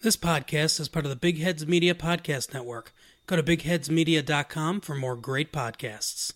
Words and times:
This 0.00 0.16
podcast 0.16 0.78
is 0.78 0.86
part 0.86 1.06
of 1.06 1.10
the 1.10 1.16
Big 1.16 1.40
Heads 1.40 1.66
Media 1.66 1.92
Podcast 1.92 2.54
Network. 2.54 2.92
Go 3.26 3.34
to 3.34 3.42
bigheadsmedia.com 3.42 4.80
for 4.80 4.94
more 4.94 5.16
great 5.16 5.52
podcasts. 5.52 6.34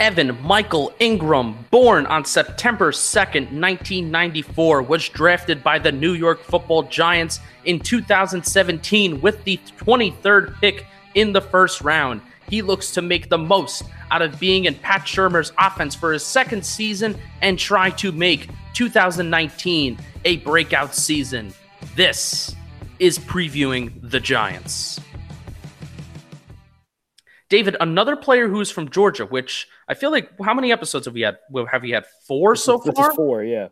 Evan 0.00 0.36
Michael 0.42 0.92
Engram, 1.00 1.54
born 1.70 2.06
on 2.06 2.24
September 2.24 2.90
2nd, 2.90 3.52
1994, 3.52 4.82
was 4.82 5.08
drafted 5.08 5.62
by 5.62 5.78
the 5.78 5.92
New 5.92 6.14
York 6.14 6.42
Football 6.42 6.82
Giants 6.82 7.38
in 7.66 7.78
2017 7.78 9.20
with 9.20 9.44
the 9.44 9.58
23rd 9.78 10.60
pick 10.60 10.86
in 11.14 11.32
the 11.32 11.40
first 11.40 11.82
round. 11.82 12.20
He 12.48 12.62
looks 12.62 12.92
to 12.92 13.02
make 13.02 13.28
the 13.28 13.38
most 13.38 13.82
out 14.10 14.22
of 14.22 14.38
being 14.38 14.66
in 14.66 14.74
Pat 14.76 15.02
Shurmur's 15.02 15.52
offense 15.58 15.94
for 15.94 16.12
his 16.12 16.24
second 16.24 16.64
season 16.64 17.16
and 17.42 17.58
try 17.58 17.90
to 17.90 18.12
make 18.12 18.48
2019 18.74 19.98
a 20.24 20.36
breakout 20.38 20.94
season. 20.94 21.52
This 21.96 22.54
is 22.98 23.18
previewing 23.18 23.92
the 24.10 24.20
Giants. 24.20 25.00
David, 27.48 27.76
another 27.80 28.16
player 28.16 28.48
who's 28.48 28.70
from 28.70 28.90
Georgia, 28.90 29.24
which 29.26 29.68
I 29.88 29.94
feel 29.94 30.10
like 30.10 30.30
how 30.42 30.54
many 30.54 30.72
episodes 30.72 31.06
have 31.06 31.14
we 31.14 31.20
had? 31.20 31.36
Have 31.70 31.82
we 31.82 31.90
had 31.90 32.04
four 32.26 32.54
This 32.54 32.64
so 32.64 32.80
is- 32.82 32.94
far? 32.94 33.10
is 33.10 33.16
four, 33.16 33.44
yeah. 33.44 33.68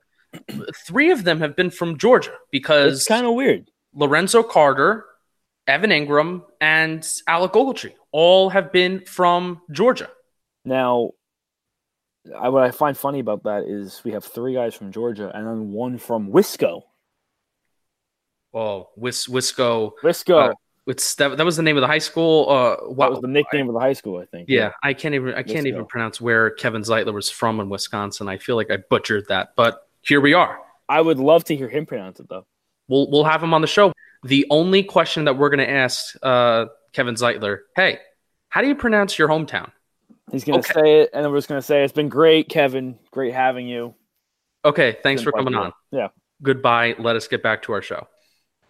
Three 0.86 1.11
of 1.12 1.22
them 1.25 1.41
have 1.41 1.55
been 1.56 1.70
from 1.70 1.97
Georgia 1.98 2.33
because 2.50 2.94
It's 2.98 3.06
kind 3.09 3.27
of 3.27 3.34
weird. 3.34 3.70
Lorenzo 3.94 4.42
Carter, 4.42 5.05
Evan 5.67 5.91
Engram, 5.91 6.43
and 6.61 7.07
Alec 7.27 7.53
Ogletree 7.53 7.95
all 8.12 8.51
have 8.51 8.73
been 8.73 9.05
from 9.07 9.61
Georgia. 9.71 10.11
Now, 10.65 11.11
I, 12.39 12.48
what 12.48 12.62
I 12.62 12.71
find 12.71 12.97
funny 12.97 13.21
about 13.21 13.45
that 13.45 13.65
is 13.67 14.03
we 14.05 14.12
have 14.12 14.25
three 14.25 14.55
guys 14.55 14.75
from 14.75 14.93
Georgia 14.93 15.31
and 15.34 15.47
then 15.47 15.73
one 15.73 15.98
from 15.98 16.31
Wisco. 16.31 16.83
Oh, 18.53 18.91
Wis- 18.97 19.27
Wisco. 19.27 19.93
Wisco. 20.03 20.51
Uh, 20.51 20.55
it's 20.87 21.15
that, 21.17 21.37
that 21.39 21.45
was 21.45 21.56
the 21.56 21.62
name 21.62 21.77
of 21.77 21.81
the 21.81 21.87
high 21.87 21.99
school. 21.99 22.49
Uh, 22.49 22.77
that 22.77 22.91
what 22.91 23.11
was 23.11 23.21
the 23.21 23.28
nickname 23.28 23.69
of 23.69 23.75
the 23.75 23.81
high 23.81 23.95
school, 23.95 24.19
I 24.19 24.27
think. 24.27 24.49
Yeah, 24.51 24.73
I 24.83 24.93
can't 24.93 25.15
even 25.15 25.34
I 25.34 25.43
can't 25.43 25.65
Wisco. 25.65 25.69
even 25.69 25.87
pronounce 25.87 26.21
where 26.21 26.51
Kevin 26.51 26.83
Zeitler 26.83 27.15
was 27.15 27.31
from 27.31 27.59
in 27.61 27.71
Wisconsin. 27.71 28.28
I 28.28 28.37
feel 28.37 28.56
like 28.56 28.71
I 28.71 28.77
butchered 28.91 29.27
that, 29.28 29.55
but 29.56 29.89
here 30.03 30.21
we 30.21 30.34
are. 30.34 30.59
I 30.87 31.01
would 31.01 31.19
love 31.19 31.45
to 31.45 31.56
hear 31.56 31.71
him 31.71 31.87
pronounce 31.87 32.21
it 32.21 32.28
though. 32.28 32.47
We'll 32.87 33.11
we'll 33.11 33.25
have 33.25 33.43
him 33.43 33.55
on 33.55 33.62
the 33.62 33.67
show. 33.67 33.93
The 34.25 34.47
only 34.50 34.83
question 34.83 35.27
that 35.27 35.36
we're 35.36 35.50
going 35.50 35.67
to 35.67 35.70
ask 35.70 36.17
uh, 36.22 36.67
Kevin 36.92 37.14
Zeitler, 37.14 37.58
hey, 37.77 37.98
how 38.48 38.62
do 38.62 38.69
you 38.69 38.75
pronounce 38.75 39.19
your 39.19 39.28
hometown? 39.28 39.70
He's 40.33 40.42
gonna 40.44 40.58
Okay. 40.61 40.72
say 40.72 41.00
it, 41.03 41.11
and 41.12 41.22
then 41.22 41.31
we're 41.31 41.36
just 41.39 41.48
gonna 41.48 41.61
say 41.61 41.84
it's 41.84 41.92
been 41.92 42.08
great, 42.08 42.48
Kevin. 42.48 42.98
Great 43.11 43.34
having 43.34 43.69
you. 43.69 43.94
Okay, 44.64 44.97
thanks 45.03 45.22
for 45.22 45.33
coming 45.33 45.55
on. 45.55 45.72
Yeah. 45.91 46.08
Goodbye. 46.42 46.94
Let 46.98 47.14
us 47.14 47.28
get 47.28 47.42
back 47.42 47.62
to 47.64 47.72
our 47.72 47.83
show. 47.83 47.97
All 47.97 48.06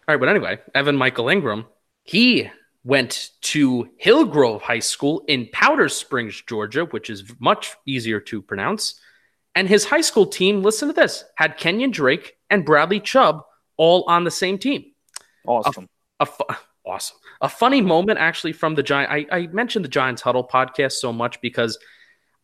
right, 0.09 0.19
but 0.19 0.27
anyway, 0.27 0.59
Evan 0.73 0.97
Michael 0.97 1.25
Engram, 1.25 1.65
he 2.03 2.49
went 2.83 3.29
to 3.41 3.89
Hillgrove 3.97 4.61
High 4.61 4.79
School 4.79 5.23
in 5.27 5.47
Powder 5.53 5.87
Springs, 5.87 6.41
Georgia, 6.45 6.85
which 6.85 7.09
is 7.09 7.23
much 7.39 7.75
easier 7.87 8.19
to 8.19 8.41
pronounce. 8.41 8.99
And 9.55 9.69
his 9.69 9.85
high 9.85 10.01
school 10.01 10.25
team, 10.25 10.61
listen 10.61 10.89
to 10.89 10.93
this, 10.93 11.23
had 11.35 11.57
Kenyon 11.57 11.91
Drake 11.91 12.33
and 12.49 12.65
Bradley 12.65 12.99
Chubb 12.99 13.43
all 13.77 14.03
on 14.09 14.25
the 14.25 14.31
same 14.31 14.57
team. 14.57 14.83
Awesome. 15.47 15.89
A 16.19 16.25
fu- 16.25 16.43
awesome. 16.85 17.17
A 17.41 17.49
funny 17.49 17.81
moment 17.81 18.19
actually 18.19 18.53
from 18.53 18.75
the 18.75 18.83
Giant. 18.83 19.11
I, 19.11 19.25
I 19.35 19.47
mentioned 19.47 19.85
the 19.85 19.89
Giants 19.89 20.21
Huddle 20.21 20.47
podcast 20.47 20.93
so 20.93 21.11
much 21.11 21.39
because 21.41 21.77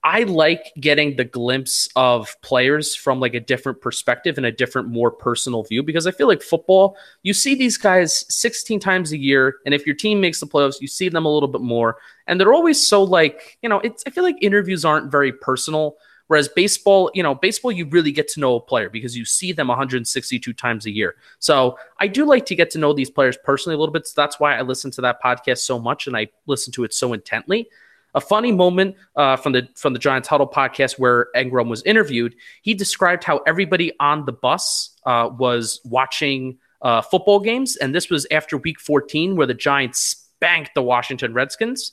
I 0.04 0.24
like 0.24 0.74
getting 0.80 1.16
the 1.16 1.24
glimpse 1.24 1.88
of 1.96 2.36
players 2.42 2.96
from 2.96 3.20
like 3.20 3.36
a 3.36 3.40
different 3.40 3.82
perspective 3.82 4.38
and 4.38 4.48
a 4.48 4.52
different, 4.52 4.88
more 4.88 5.12
personal 5.12 5.64
view 5.64 5.84
because 5.84 6.08
I 6.08 6.12
feel 6.12 6.28
like 6.28 6.42
football, 6.42 6.98
you 7.22 7.36
see 7.36 7.54
these 7.54 7.78
guys 7.78 8.26
16 8.34 8.80
times 8.80 9.12
a 9.12 9.18
year. 9.18 9.58
And 9.64 9.76
if 9.76 9.86
your 9.86 9.96
team 9.96 10.20
makes 10.20 10.40
the 10.40 10.48
playoffs, 10.48 10.82
you 10.82 10.88
see 10.88 11.08
them 11.10 11.28
a 11.28 11.32
little 11.32 11.48
bit 11.48 11.62
more. 11.62 11.98
And 12.26 12.40
they're 12.40 12.54
always 12.54 12.84
so 12.84 13.04
like, 13.04 13.60
you 13.62 13.70
know, 13.70 13.80
it's, 13.82 14.04
I 14.08 14.10
feel 14.10 14.24
like 14.24 14.38
interviews 14.42 14.86
aren't 14.86 15.12
very 15.12 15.34
personal. 15.34 15.98
Whereas 16.32 16.48
baseball, 16.48 17.12
you 17.14 17.24
know, 17.24 17.36
baseball, 17.36 17.74
you 17.74 17.86
really 17.88 18.14
get 18.14 18.30
to 18.30 18.40
know 18.40 18.56
a 18.56 18.62
player 18.62 18.90
because 18.90 19.18
you 19.18 19.26
see 19.26 19.52
them 19.52 19.68
162 19.68 20.54
times 20.54 20.86
a 20.86 20.90
year. 20.90 21.16
So 21.40 21.78
I 22.00 22.08
do 22.08 22.24
like 22.24 22.46
to 22.46 22.56
get 22.56 22.70
to 22.70 22.78
know 22.78 22.94
these 22.94 23.10
players 23.10 23.38
personally 23.44 23.76
a 23.76 23.78
little 23.78 23.92
bit. 23.92 24.08
So 24.08 24.14
that's 24.16 24.40
why 24.40 24.56
I 24.56 24.62
listen 24.62 24.92
to 24.92 25.02
that 25.02 25.22
podcast 25.22 25.58
so 25.58 25.78
much 25.78 26.08
and 26.08 26.16
I 26.16 26.30
listen 26.46 26.72
to 26.72 26.86
it 26.86 26.94
so 26.94 27.12
intently. 27.12 27.68
A 28.16 28.22
funny 28.22 28.54
moment 28.54 28.96
uh, 29.18 29.36
from 29.36 29.52
the 29.52 29.68
from 29.76 29.92
the 29.92 30.00
Giants 30.00 30.30
Huddle 30.30 30.48
podcast 30.48 30.98
where 30.98 31.28
Engram 31.36 31.68
was 31.68 31.84
interviewed. 31.84 32.34
He 32.62 32.76
described 32.76 33.26
how 33.26 33.40
everybody 33.40 33.92
on 34.00 34.24
the 34.24 34.32
bus 34.32 34.92
uh, 35.06 35.30
was 35.38 35.82
watching 35.84 36.60
uh, 36.82 37.02
football 37.02 37.42
games, 37.42 37.76
and 37.76 37.94
this 37.94 38.10
was 38.10 38.26
after 38.32 38.56
Week 38.56 38.80
14, 38.80 39.36
where 39.36 39.48
the 39.48 39.54
Giants 39.54 40.00
spanked 40.00 40.76
the 40.76 40.82
Washington 40.82 41.34
Redskins. 41.34 41.92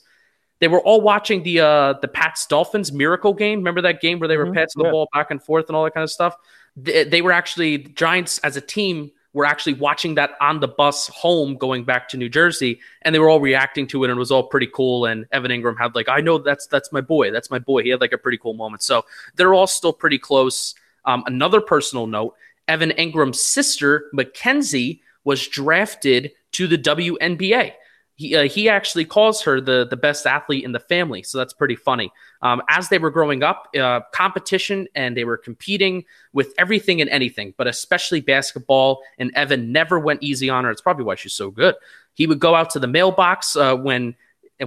They 0.59 0.67
were 0.67 0.81
all 0.81 1.01
watching 1.01 1.43
the 1.43 1.61
uh, 1.61 1.93
the 2.01 2.07
Pats 2.07 2.45
Dolphins 2.45 2.91
miracle 2.91 3.33
game. 3.33 3.59
Remember 3.59 3.81
that 3.81 4.01
game 4.01 4.19
where 4.19 4.27
they 4.27 4.37
were 4.37 4.47
Mhm, 4.47 4.55
passing 4.55 4.79
the 4.81 4.85
yeah. 4.85 4.91
ball 4.91 5.07
back 5.13 5.31
and 5.31 5.41
forth 5.41 5.67
and 5.67 5.75
all 5.75 5.83
that 5.85 5.93
kind 5.93 6.03
of 6.03 6.11
stuff. 6.11 6.35
They, 6.75 7.03
they 7.05 7.21
were 7.21 7.31
actually 7.31 7.77
the 7.77 7.89
Giants 7.89 8.37
as 8.39 8.57
a 8.57 8.61
team 8.61 9.11
were 9.33 9.45
actually 9.45 9.73
watching 9.73 10.15
that 10.15 10.31
on 10.41 10.59
the 10.59 10.67
bus 10.67 11.07
home 11.07 11.55
going 11.55 11.83
back 11.83 12.09
to 12.09 12.17
New 12.17 12.29
Jersey, 12.29 12.79
and 13.03 13.13
they 13.13 13.19
were 13.19 13.29
all 13.29 13.39
reacting 13.39 13.85
to 13.87 14.03
it, 14.03 14.09
and 14.09 14.17
it 14.17 14.19
was 14.19 14.31
all 14.31 14.43
pretty 14.43 14.67
cool. 14.73 15.05
And 15.05 15.27
Evan 15.31 15.51
Engram 15.51 15.77
had 15.77 15.93
like, 15.95 16.09
I 16.09 16.19
know 16.19 16.39
that's 16.39 16.65
that's 16.67 16.91
my 16.91 17.01
boy, 17.01 17.31
that's 17.31 17.51
my 17.51 17.59
boy. 17.59 17.83
He 17.83 17.89
had 17.89 18.01
like 18.01 18.11
a 18.11 18.17
pretty 18.17 18.37
cool 18.39 18.53
moment. 18.53 18.81
So 18.83 19.05
they're 19.35 19.53
all 19.53 19.67
still 19.67 19.93
pretty 19.93 20.17
close. 20.17 20.73
Um, 21.05 21.23
another 21.27 21.61
personal 21.61 22.07
note: 22.07 22.35
Evan 22.67 22.89
Engram's 22.91 23.41
sister 23.41 24.09
Mackenzie 24.13 25.01
was 25.23 25.47
drafted 25.47 26.31
to 26.53 26.65
the 26.67 26.77
WNBA. 26.77 27.73
He, 28.19 28.35
uh, 28.35 28.49
he 28.49 28.67
actually 28.67 29.05
calls 29.05 29.41
her 29.43 29.61
the 29.61 29.87
the 29.89 29.95
best 29.95 30.27
athlete 30.27 30.65
in 30.65 30.73
the 30.73 30.79
family, 30.79 31.23
so 31.23 31.37
that's 31.37 31.53
pretty 31.53 31.77
funny. 31.77 32.11
Um, 32.41 32.61
as 32.67 32.89
they 32.89 32.99
were 32.99 33.11
growing 33.11 33.43
up, 33.43 33.69
uh, 33.79 34.01
competition 34.11 34.89
and 34.93 35.15
they 35.15 35.23
were 35.23 35.37
competing 35.37 36.03
with 36.33 36.53
everything 36.57 36.99
and 36.99 37.09
anything, 37.09 37.53
but 37.55 37.65
especially 37.65 38.19
basketball. 38.19 39.01
And 39.19 39.31
Evan 39.35 39.71
never 39.71 39.97
went 40.01 40.21
easy 40.21 40.49
on 40.49 40.65
her. 40.65 40.69
It's 40.71 40.81
probably 40.81 41.05
why 41.05 41.15
she's 41.15 41.31
so 41.31 41.49
good. 41.49 41.75
He 42.13 42.27
would 42.27 42.39
go 42.39 42.55
out 42.55 42.71
to 42.71 42.79
the 42.79 42.87
mailbox 42.87 43.55
uh, 43.55 43.77
when 43.77 44.15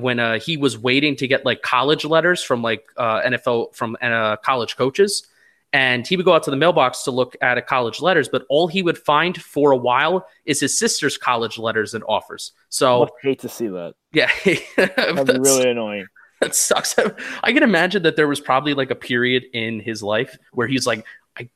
when 0.01 0.19
uh, 0.19 0.39
he 0.39 0.57
was 0.57 0.79
waiting 0.79 1.15
to 1.17 1.29
get 1.29 1.45
like 1.45 1.61
college 1.61 2.07
letters 2.07 2.43
from 2.43 2.63
like 2.63 2.87
uh, 2.97 3.21
NFL 3.21 3.75
from 3.75 3.99
uh, 4.01 4.37
college 4.37 4.79
coaches. 4.79 5.27
And 5.75 6.06
he 6.06 6.16
would 6.16 6.27
go 6.27 6.34
out 6.34 6.43
to 6.43 6.50
the 6.50 6.56
mailbox 6.56 7.03
to 7.05 7.10
look 7.10 7.34
at 7.41 7.56
a 7.56 7.62
college 7.62 8.00
letters, 8.03 8.28
but 8.28 8.44
all 8.50 8.69
he 8.69 8.83
would 8.83 8.99
find 8.99 9.41
for 9.41 9.72
a 9.72 9.77
while 9.77 10.27
is 10.44 10.60
his 10.60 10.78
sister's 10.78 11.16
college 11.16 11.56
letters 11.56 11.94
and 11.94 12.05
offers. 12.06 12.53
So 12.69 13.05
I 13.05 13.09
hate 13.22 13.38
to 13.41 13.49
see 13.49 13.69
that. 13.69 13.94
yeah, 14.12 14.31
that's- 14.77 15.38
really 15.38 15.71
annoying. 15.71 16.06
that 16.43 16.55
sucks. 16.55 16.94
I 17.43 17.53
can 17.55 17.62
imagine 17.62 18.03
that 18.03 18.16
there 18.16 18.28
was 18.28 18.38
probably 18.41 18.75
like 18.75 18.91
a 18.91 18.94
period 18.94 19.44
in 19.55 19.81
his 19.81 20.03
life 20.03 20.37
where 20.53 20.66
he's 20.66 20.87
like, 20.87 21.06
I 21.38 21.49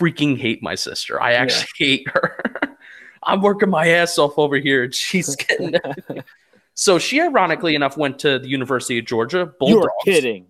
freaking 0.00 0.36
hate 0.36 0.60
my 0.60 0.74
sister. 0.74 1.22
I 1.22 1.34
actually 1.34 1.68
hate 1.78 2.08
her. 2.08 2.40
I'm 3.22 3.40
working 3.40 3.70
my 3.70 3.86
ass 3.88 4.18
off 4.18 4.36
over 4.36 4.56
here 4.56 4.82
and 4.84 4.94
she's 4.94 5.36
getting. 5.36 5.74
So 6.74 6.98
she 6.98 7.20
ironically 7.20 7.74
enough 7.76 7.96
went 7.96 8.18
to 8.20 8.38
the 8.40 8.48
University 8.48 8.98
of 8.98 9.04
Georgia. 9.04 9.46
Bulldogs. 9.46 9.86
You're 10.04 10.14
kidding. 10.14 10.46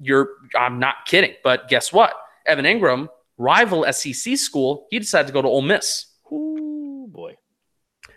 You're 0.00 0.28
I'm 0.58 0.78
not 0.78 0.96
kidding. 1.06 1.34
But 1.42 1.68
guess 1.68 1.92
what? 1.92 2.14
Evan 2.46 2.64
Engram, 2.64 3.08
rival 3.36 3.84
SEC 3.92 4.36
school, 4.38 4.86
he 4.90 4.98
decided 4.98 5.26
to 5.28 5.32
go 5.32 5.42
to 5.42 5.48
Ole 5.48 5.62
Miss. 5.62 6.06
Ooh, 6.32 7.08
boy. 7.10 7.36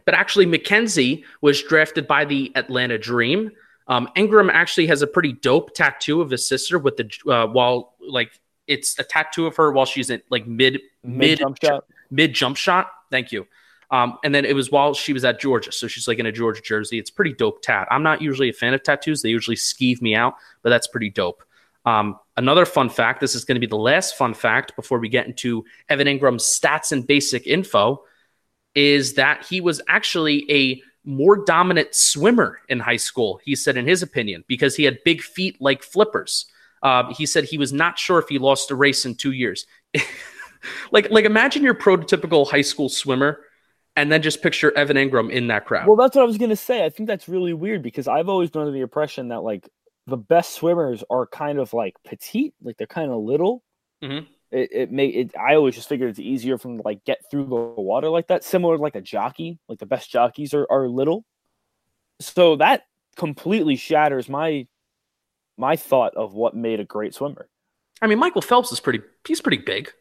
but 0.06 0.14
actually 0.14 0.46
Mackenzie 0.46 1.24
was 1.42 1.62
drafted 1.64 2.08
by 2.08 2.26
the 2.26 2.52
Atlanta 2.56 2.98
Dream. 2.98 3.52
Um, 3.88 4.08
Engram 4.16 4.50
actually 4.52 4.88
has 4.88 5.02
a 5.02 5.08
pretty 5.08 5.34
dope 5.34 5.74
tattoo 5.74 6.22
of 6.22 6.30
his 6.30 6.48
sister 6.48 6.80
with 6.80 6.98
the 6.98 7.10
uh, 7.32 7.48
while 7.48 7.96
like 8.00 8.32
it's 8.68 8.98
a 9.00 9.04
tattoo 9.04 9.48
of 9.48 9.56
her 9.58 9.72
while 9.72 9.86
she's 9.86 10.10
in 10.10 10.22
like 10.30 10.48
mid 10.48 10.80
Mid 11.04 11.18
mid 11.18 11.40
jump 11.40 11.58
shot. 11.62 11.86
mid 12.10 12.34
jump 12.34 12.58
shot. 12.58 12.92
Thank 13.10 13.32
you. 13.32 13.48
Um, 13.90 14.18
and 14.24 14.34
then 14.34 14.46
it 14.46 14.56
was 14.56 14.72
while 14.72 14.94
she 14.94 15.12
was 15.12 15.26
at 15.26 15.40
Georgia, 15.42 15.72
so 15.72 15.86
she's 15.88 16.08
like 16.08 16.20
in 16.20 16.26
a 16.26 16.32
Georgia 16.32 16.62
jersey. 16.62 16.98
It's 16.98 17.10
pretty 17.10 17.34
dope 17.34 17.62
tat. 17.62 17.88
I'm 17.92 18.04
not 18.04 18.22
usually 18.22 18.50
a 18.50 18.54
fan 18.54 18.74
of 18.74 18.84
tattoos; 18.84 19.22
they 19.22 19.30
usually 19.30 19.58
skeeve 19.58 20.02
me 20.02 20.16
out, 20.16 20.36
but 20.62 20.70
that's 20.70 20.88
pretty 20.88 21.10
dope. 21.10 21.44
Um, 21.86 22.18
Another 22.42 22.66
fun 22.66 22.90
fact 22.90 23.20
this 23.20 23.36
is 23.36 23.46
going 23.46 23.56
to 23.56 23.60
be 23.60 23.68
the 23.68 23.76
last 23.76 24.18
fun 24.18 24.34
fact 24.34 24.76
before 24.76 24.98
we 24.98 25.10
get 25.10 25.28
into 25.28 25.64
Evan 25.90 26.08
Engram's 26.08 26.44
stats 26.44 26.92
and 26.92 27.06
basic 27.06 27.46
info 27.46 28.04
is 28.74 29.14
that 29.14 29.46
he 29.46 29.62
was 29.62 29.80
actually 29.88 30.50
a 30.52 30.82
more 31.04 31.46
dominant 31.46 31.94
swimmer 31.94 32.60
in 32.68 32.80
high 32.80 32.98
school, 32.98 33.40
he 33.44 33.56
said, 33.56 33.78
in 33.78 33.86
his 33.86 34.02
opinion, 34.02 34.44
because 34.48 34.76
he 34.76 34.86
had 34.86 34.98
big 35.06 35.22
feet 35.22 35.62
like 35.62 35.84
flippers. 35.84 36.48
Uh, 36.82 37.14
he 37.14 37.28
said 37.28 37.44
he 37.44 37.60
was 37.60 37.72
not 37.72 38.00
sure 38.00 38.18
if 38.18 38.28
he 38.28 38.40
lost 38.40 38.72
a 38.72 38.76
race 38.76 39.06
in 39.06 39.14
two 39.14 39.34
years. 39.34 39.68
like, 40.92 41.12
like 41.12 41.26
imagine 41.26 41.62
your 41.62 41.76
prototypical 41.76 42.50
high 42.50 42.62
school 42.62 42.90
swimmer, 42.90 43.40
and 43.96 44.12
then 44.12 44.24
just 44.24 44.42
picture 44.42 44.76
Evan 44.76 44.98
Engram 44.98 45.30
in 45.30 45.48
that 45.48 45.66
crowd. 45.66 45.86
Well, 45.86 45.98
that's 45.98 46.16
what 46.16 46.24
I 46.24 46.26
was 46.26 46.40
gonna 46.40 46.56
say. 46.56 46.86
I 46.86 46.90
think 46.90 47.08
that's 47.08 47.28
really 47.28 47.54
weird 47.54 47.84
because 47.84 48.08
I've 48.08 48.30
always 48.30 48.50
been 48.50 48.62
under 48.62 48.72
the 48.72 48.82
impression 48.82 49.28
that 49.28 49.42
like 49.42 49.70
the 50.08 50.18
best 50.18 50.54
swimmers 50.54 51.04
are 51.10 51.28
kind 51.28 51.60
of 51.60 51.74
like 51.74 51.96
petite, 52.06 52.54
like 52.62 52.78
they're 52.78 52.88
kind 52.88 53.12
of 53.12 53.22
little. 53.22 53.64
Mhm. 54.04 54.28
It, 54.52 54.70
it 54.72 54.92
may 54.92 55.08
it. 55.08 55.36
I 55.38 55.56
always 55.56 55.76
just 55.76 55.88
figured 55.88 56.10
it's 56.10 56.20
easier 56.20 56.58
for 56.58 56.68
them 56.68 56.78
to 56.78 56.84
like 56.84 57.06
get 57.06 57.20
through 57.30 57.46
the 57.46 57.56
water 57.82 58.10
like 58.10 58.28
that. 58.28 58.44
Similar 58.44 58.78
to 58.78 58.82
like 58.82 58.96
a 58.96 59.02
jockey, 59.02 59.60
like 59.70 59.80
the 59.80 59.86
best 59.86 60.10
jockeys 60.12 60.54
are 60.54 60.68
are 60.70 60.90
little. 60.90 61.24
So 62.20 62.58
that 62.58 62.84
completely 63.16 63.76
shatters 63.76 64.28
my 64.28 64.68
my 65.58 65.76
thought 65.76 66.16
of 66.16 66.34
what 66.34 66.56
made 66.56 66.80
a 66.80 66.86
great 66.86 67.14
swimmer. 67.14 67.48
I 68.02 68.08
mean, 68.08 68.20
Michael 68.20 68.42
Phelps 68.42 68.72
is 68.72 68.80
pretty. 68.80 69.02
He's 69.28 69.42
pretty 69.42 69.60
big. 69.60 69.92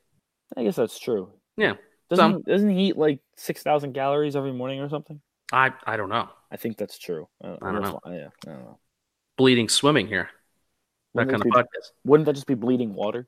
I 0.57 0.65
guess 0.65 0.77
that's 0.77 0.99
true. 0.99 1.31
Yeah. 1.57 1.75
Doesn't 2.09 2.45
doesn't 2.45 2.71
he 2.71 2.89
eat 2.89 2.97
like 2.97 3.21
six 3.37 3.63
thousand 3.63 3.93
calories 3.93 4.35
every 4.35 4.53
morning 4.53 4.81
or 4.81 4.89
something? 4.89 5.21
I 5.53 5.73
I 5.87 5.97
don't 5.97 6.09
know. 6.09 6.29
I 6.51 6.57
think 6.57 6.77
that's 6.77 6.99
true. 6.99 7.29
I 7.43 7.47
don't, 7.49 7.63
I 7.63 7.73
don't 7.73 7.83
know. 7.83 8.01
Yeah, 8.07 8.29
I 8.47 8.51
don't 8.51 8.65
know. 8.65 8.79
Bleeding 9.41 9.71
swimming 9.71 10.07
here. 10.07 10.29
That 11.15 11.27
Wouldn't, 11.27 11.31
kind 11.31 11.41
of 11.43 11.45
be- 11.45 11.51
podcast. 11.79 11.91
wouldn't 12.05 12.27
that 12.27 12.35
just 12.35 12.47
be 12.47 12.53
bleeding 12.55 12.93
water? 12.95 13.27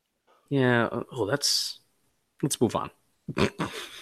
Yeah. 0.50 0.84
uh, 0.92 1.04
Oh, 1.10 1.24
that's. 1.26 1.80
Let's 2.42 2.60
move 2.60 2.76
on. 2.76 2.90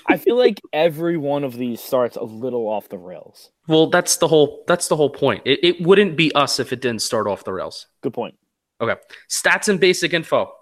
I 0.09 0.17
feel 0.17 0.37
like 0.37 0.61
every 0.73 1.17
one 1.17 1.45
of 1.45 1.57
these 1.57 1.81
starts 1.81 2.17
a 2.17 2.25
little 2.25 2.67
off 2.67 2.89
the 2.89 2.99
rails. 2.99 3.53
Well, 3.69 3.91
that's 3.91 4.17
the 4.17 4.27
whole. 4.27 4.65
That's 4.67 4.89
the 4.89 4.97
whole 4.97 5.11
point. 5.11 5.43
It, 5.45 5.61
it 5.63 5.81
wouldn't 5.83 6.17
be 6.17 6.35
us 6.35 6.59
if 6.59 6.73
it 6.73 6.81
didn't 6.81 7.03
start 7.03 7.29
off 7.29 7.45
the 7.45 7.53
rails. 7.53 7.87
Good 8.01 8.13
point. 8.13 8.35
Okay. 8.81 9.01
Stats 9.29 9.69
and 9.69 9.79
basic 9.79 10.13
info. 10.13 10.53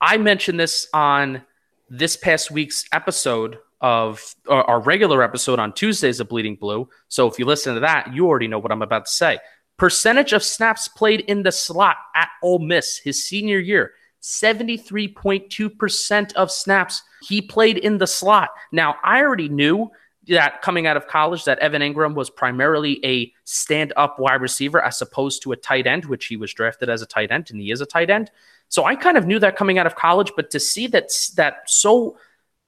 I 0.00 0.18
mentioned 0.18 0.60
this 0.60 0.86
on 0.94 1.42
this 1.90 2.16
past 2.16 2.52
week's 2.52 2.84
episode 2.92 3.58
of 3.80 4.22
or 4.46 4.62
our 4.70 4.80
regular 4.80 5.20
episode 5.24 5.58
on 5.58 5.72
Tuesdays 5.72 6.20
of 6.20 6.28
Bleeding 6.28 6.54
Blue. 6.54 6.88
So 7.08 7.26
if 7.28 7.40
you 7.40 7.44
listen 7.44 7.74
to 7.74 7.80
that, 7.80 8.14
you 8.14 8.28
already 8.28 8.46
know 8.46 8.60
what 8.60 8.70
I'm 8.70 8.82
about 8.82 9.06
to 9.06 9.10
say. 9.12 9.40
Percentage 9.76 10.32
of 10.32 10.42
snaps 10.42 10.88
played 10.88 11.20
in 11.20 11.42
the 11.42 11.52
slot 11.52 11.96
at 12.14 12.30
Ole 12.42 12.60
Miss 12.60 12.98
his 12.98 13.24
senior 13.24 13.58
year. 13.58 13.92
73.2% 14.22 16.32
of 16.34 16.50
snaps 16.50 17.02
he 17.22 17.42
played 17.42 17.78
in 17.78 17.98
the 17.98 18.06
slot. 18.06 18.50
Now, 18.70 18.96
I 19.02 19.20
already 19.20 19.48
knew 19.48 19.90
that 20.28 20.62
coming 20.62 20.86
out 20.86 20.96
of 20.96 21.08
college 21.08 21.44
that 21.44 21.58
Evan 21.58 21.82
Engram 21.82 22.14
was 22.14 22.30
primarily 22.30 23.04
a 23.04 23.32
stand-up 23.44 24.20
wide 24.20 24.40
receiver 24.40 24.80
as 24.80 25.02
opposed 25.02 25.42
to 25.42 25.52
a 25.52 25.56
tight 25.56 25.86
end, 25.86 26.04
which 26.04 26.26
he 26.26 26.36
was 26.36 26.54
drafted 26.54 26.88
as 26.88 27.02
a 27.02 27.06
tight 27.06 27.32
end 27.32 27.50
and 27.50 27.60
he 27.60 27.72
is 27.72 27.80
a 27.80 27.86
tight 27.86 28.10
end. 28.10 28.30
So 28.68 28.84
I 28.84 28.94
kind 28.94 29.16
of 29.16 29.26
knew 29.26 29.40
that 29.40 29.56
coming 29.56 29.78
out 29.78 29.86
of 29.86 29.96
college, 29.96 30.32
but 30.36 30.50
to 30.52 30.60
see 30.60 30.86
that 30.88 31.10
that 31.36 31.68
so 31.68 32.16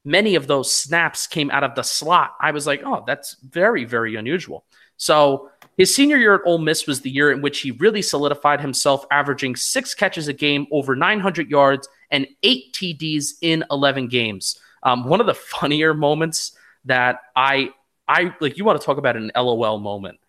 many 0.03 0.35
of 0.35 0.47
those 0.47 0.71
snaps 0.71 1.27
came 1.27 1.49
out 1.49 1.63
of 1.63 1.75
the 1.75 1.83
slot, 1.83 2.35
I 2.41 2.51
was 2.51 2.67
like, 2.67 2.81
oh, 2.85 3.03
that's 3.07 3.37
very 3.41 3.85
very 3.85 4.15
unusual. 4.15 4.65
So 4.97 5.49
his 5.77 5.93
senior 5.93 6.17
year 6.17 6.35
at 6.35 6.41
Ole 6.45 6.57
Miss 6.57 6.87
was 6.87 7.01
the 7.01 7.09
year 7.09 7.31
in 7.31 7.41
which 7.41 7.59
he 7.59 7.71
really 7.71 8.01
solidified 8.01 8.61
himself, 8.61 9.05
averaging 9.11 9.55
six 9.55 9.93
catches 9.93 10.27
a 10.27 10.33
game, 10.33 10.67
over 10.71 10.95
900 10.95 11.49
yards, 11.49 11.87
and 12.11 12.27
eight 12.43 12.73
TDs 12.73 13.33
in 13.41 13.63
11 13.69 14.07
games. 14.07 14.59
Um, 14.83 15.03
one 15.05 15.19
of 15.19 15.27
the 15.27 15.33
funnier 15.33 15.93
moments 15.93 16.55
that 16.85 17.19
I 17.35 17.71
I 18.07 18.35
like 18.39 18.57
you 18.57 18.63
want 18.65 18.79
to 18.79 18.85
talk 18.85 18.97
about 18.97 19.17
an 19.17 19.31
LOL 19.35 19.79
moment. 19.79 20.19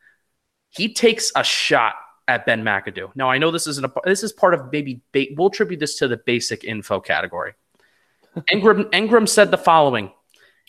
He 0.71 0.93
takes 0.93 1.31
a 1.37 1.45
shot 1.45 1.95
at 2.27 2.47
Ben 2.47 2.63
McAdoo. 2.63 3.11
Now 3.15 3.31
I 3.31 3.39
know 3.39 3.51
this 3.51 3.67
isn't 3.67 3.85
a 3.85 3.93
this 4.05 4.23
is 4.23 4.33
part 4.33 4.55
of 4.55 4.73
maybe 4.73 5.03
ba- 5.13 5.27
we'll 5.37 5.49
attribute 5.49 5.81
this 5.81 5.99
to 5.99 6.09
the 6.09 6.17
basic 6.17 6.65
info 6.65 7.01
category. 7.01 7.53
Engram 8.51 8.85
Engram 8.91 9.29
said 9.29 9.51
the 9.51 9.59
following: 9.59 10.11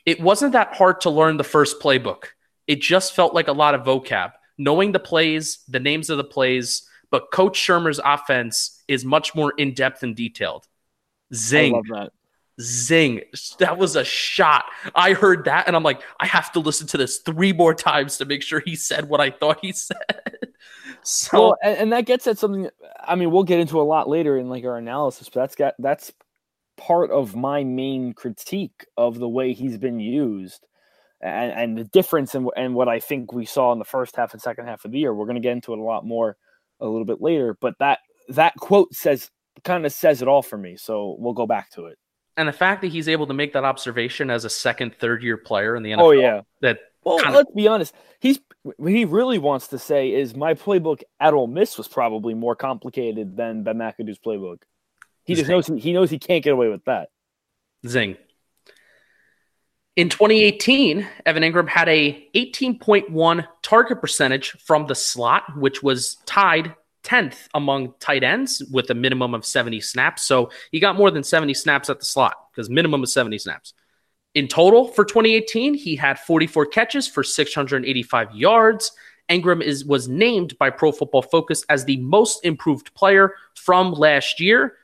It 0.05 0.19
wasn't 0.19 0.53
that 0.53 0.75
hard 0.75 1.01
to 1.01 1.09
learn 1.09 1.37
the 1.37 1.43
first 1.43 1.79
playbook. 1.79 2.25
It 2.67 2.81
just 2.81 3.15
felt 3.15 3.33
like 3.33 3.47
a 3.47 3.53
lot 3.53 3.73
of 3.73 3.85
vocab, 3.85 4.33
knowing 4.57 4.91
the 4.91 4.99
plays, 4.99 5.59
the 5.67 5.79
names 5.79 6.09
of 6.09 6.17
the 6.17 6.23
plays. 6.23 6.87
But 7.09 7.31
Coach 7.31 7.57
Shurmur's 7.57 7.99
offense 8.03 8.83
is 8.87 9.05
much 9.05 9.33
more 9.33 9.53
in 9.57 9.73
depth 9.73 10.03
and 10.03 10.15
detailed. 10.15 10.67
Zing 11.33 11.73
I 11.73 11.77
love 11.77 11.85
that. 11.91 12.11
zing 12.59 13.21
that 13.59 13.77
was 13.77 13.95
a 13.95 14.03
shot 14.03 14.65
i 14.95 15.13
heard 15.13 15.45
that 15.45 15.67
and 15.67 15.75
i'm 15.75 15.83
like 15.83 16.01
i 16.19 16.25
have 16.25 16.51
to 16.51 16.59
listen 16.59 16.87
to 16.87 16.97
this 16.97 17.19
three 17.19 17.53
more 17.53 17.75
times 17.75 18.17
to 18.17 18.25
make 18.25 18.41
sure 18.41 18.59
he 18.65 18.75
said 18.75 19.07
what 19.07 19.21
i 19.21 19.29
thought 19.29 19.59
he 19.61 19.71
said 19.73 19.93
so 21.03 21.39
Well, 21.39 21.57
and, 21.63 21.77
and 21.77 21.93
that 21.93 22.05
gets 22.05 22.27
at 22.27 22.37
something. 22.37 22.69
I 22.99 23.15
mean, 23.15 23.31
we'll 23.31 23.43
get 23.43 23.59
into 23.59 23.79
a 23.79 23.83
lot 23.83 24.09
later 24.09 24.37
in 24.37 24.49
like 24.49 24.65
our 24.65 24.77
analysis, 24.77 25.29
but 25.29 25.41
that's 25.41 25.55
got 25.55 25.73
that's 25.79 26.11
part 26.75 27.11
of 27.11 27.35
my 27.35 27.63
main 27.63 28.13
critique 28.13 28.85
of 28.97 29.17
the 29.17 29.29
way 29.29 29.53
he's 29.53 29.77
been 29.77 29.99
used, 29.99 30.65
and, 31.21 31.51
and 31.51 31.77
the 31.77 31.83
difference 31.85 32.35
in 32.35 32.47
and 32.55 32.75
what 32.75 32.87
I 32.87 32.99
think 32.99 33.33
we 33.33 33.45
saw 33.45 33.71
in 33.73 33.79
the 33.79 33.85
first 33.85 34.15
half 34.15 34.33
and 34.33 34.41
second 34.41 34.65
half 34.67 34.85
of 34.85 34.91
the 34.91 34.99
year. 34.99 35.13
We're 35.13 35.25
going 35.25 35.35
to 35.35 35.41
get 35.41 35.53
into 35.53 35.73
it 35.73 35.79
a 35.79 35.83
lot 35.83 36.05
more 36.05 36.37
a 36.79 36.85
little 36.87 37.05
bit 37.05 37.21
later, 37.21 37.57
but 37.59 37.73
that 37.79 37.99
that 38.29 38.53
quote 38.57 38.93
says 38.93 39.29
kind 39.63 39.85
of 39.85 39.91
says 39.91 40.21
it 40.21 40.27
all 40.27 40.41
for 40.43 40.57
me. 40.57 40.77
So 40.77 41.15
we'll 41.19 41.33
go 41.33 41.47
back 41.47 41.71
to 41.71 41.85
it. 41.87 41.97
and 42.37 42.47
the 42.47 42.53
fact 42.53 42.81
that 42.81 42.89
he's 42.91 43.07
able 43.09 43.25
to 43.27 43.33
make 43.33 43.53
that 43.53 43.63
observation 43.63 44.29
as 44.29 44.45
a 44.45 44.49
second 44.49 44.93
third 44.99 45.23
year 45.23 45.37
player 45.37 45.75
in 45.75 45.81
the 45.83 45.91
NFL 45.91 46.01
Oh 46.03 46.11
yeah. 46.11 46.41
that 46.61 46.77
Well, 47.03 47.17
kinda- 47.19 47.37
let's 47.37 47.51
be 47.55 47.67
honest. 47.67 47.95
He's 48.19 48.39
what 48.63 48.91
he 48.91 49.05
really 49.05 49.39
wants 49.39 49.69
to 49.69 49.79
say 49.79 50.11
is 50.13 50.35
my 50.35 50.53
playbook 50.53 51.01
at 51.19 51.33
Ole 51.33 51.47
Miss 51.47 51.77
was 51.77 51.87
probably 51.87 52.33
more 52.35 52.55
complicated 52.55 53.35
than 53.37 53.63
Ben 53.63 53.77
McAdoo's 53.77 54.19
playbook. 54.19 54.61
He 55.23 55.33
just 55.33 55.47
Zing. 55.47 55.55
knows 55.55 55.67
he 55.83 55.93
knows 55.93 56.09
he 56.11 56.19
can't 56.19 56.43
get 56.43 56.53
away 56.53 56.67
with 56.69 56.83
that. 56.85 57.09
Zing. 57.87 58.17
In 59.97 60.09
2018, 60.09 61.07
Evan 61.25 61.41
Engram 61.41 61.67
had 61.67 61.89
a 61.89 62.29
18.1 62.35 63.47
target 63.63 63.99
percentage 63.99 64.51
from 64.63 64.85
the 64.85 64.93
slot, 64.93 65.57
which 65.57 65.81
was 65.81 66.17
tied 66.27 66.75
10th 67.03 67.47
among 67.55 67.95
tight 67.99 68.23
ends 68.23 68.61
with 68.71 68.91
a 68.91 68.93
minimum 68.93 69.33
of 69.33 69.43
70 69.43 69.81
snaps. 69.81 70.21
So 70.21 70.51
he 70.71 70.79
got 70.79 70.97
more 70.97 71.09
than 71.09 71.23
70 71.23 71.55
snaps 71.55 71.89
at 71.89 71.97
the 71.97 72.05
slot 72.05 72.35
because 72.51 72.69
minimum 72.69 73.01
is 73.01 73.11
70 73.11 73.39
snaps. 73.39 73.73
In 74.35 74.47
total 74.47 74.87
for 74.87 75.03
2018, 75.03 75.73
he 75.73 75.95
had 75.95 76.19
44 76.19 76.67
catches 76.67 77.07
for 77.07 77.23
685 77.23 78.35
yards. 78.35 78.91
Engram 79.29 79.63
is 79.63 79.83
was 79.83 80.07
named 80.07 80.55
by 80.59 80.69
Pro 80.69 80.91
Football 80.91 81.23
Focus 81.23 81.65
as 81.69 81.85
the 81.85 81.97
most 81.97 82.45
improved 82.45 82.93
player 82.93 83.33
from 83.55 83.93
last 83.93 84.39
year. 84.39 84.75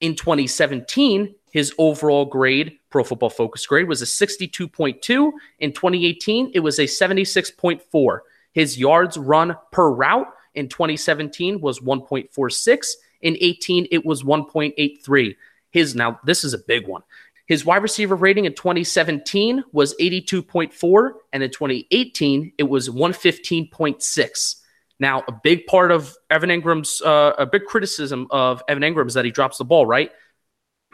In 0.00 0.14
2017, 0.14 1.34
his 1.54 1.72
overall 1.78 2.24
grade, 2.24 2.80
Pro 2.90 3.04
Football 3.04 3.30
Focus 3.30 3.64
grade, 3.64 3.86
was 3.86 4.02
a 4.02 4.06
62.2. 4.06 5.30
In 5.60 5.72
2018, 5.72 6.50
it 6.52 6.58
was 6.58 6.80
a 6.80 6.82
76.4. 6.82 8.18
His 8.50 8.76
yards 8.76 9.16
run 9.16 9.56
per 9.70 9.88
route 9.88 10.26
in 10.56 10.68
2017 10.68 11.60
was 11.60 11.78
1.46. 11.78 12.94
In 13.20 13.36
18, 13.40 13.86
it 13.92 14.04
was 14.04 14.24
1.83. 14.24 15.36
His 15.70 15.94
now 15.94 16.18
this 16.24 16.42
is 16.42 16.54
a 16.54 16.58
big 16.58 16.88
one. 16.88 17.02
His 17.46 17.64
wide 17.64 17.84
receiver 17.84 18.16
rating 18.16 18.46
in 18.46 18.54
2017 18.54 19.62
was 19.70 19.94
82.4, 19.98 21.10
and 21.32 21.40
in 21.44 21.50
2018 21.52 22.52
it 22.58 22.64
was 22.64 22.88
115.6. 22.88 24.54
Now, 24.98 25.22
a 25.28 25.32
big 25.44 25.66
part 25.66 25.92
of 25.92 26.16
Evan 26.30 26.50
Engram's, 26.50 27.00
uh, 27.02 27.34
a 27.38 27.46
big 27.46 27.64
criticism 27.66 28.26
of 28.32 28.60
Evan 28.66 28.82
Engram 28.82 29.06
is 29.06 29.14
that 29.14 29.24
he 29.24 29.30
drops 29.30 29.58
the 29.58 29.64
ball, 29.64 29.86
right? 29.86 30.10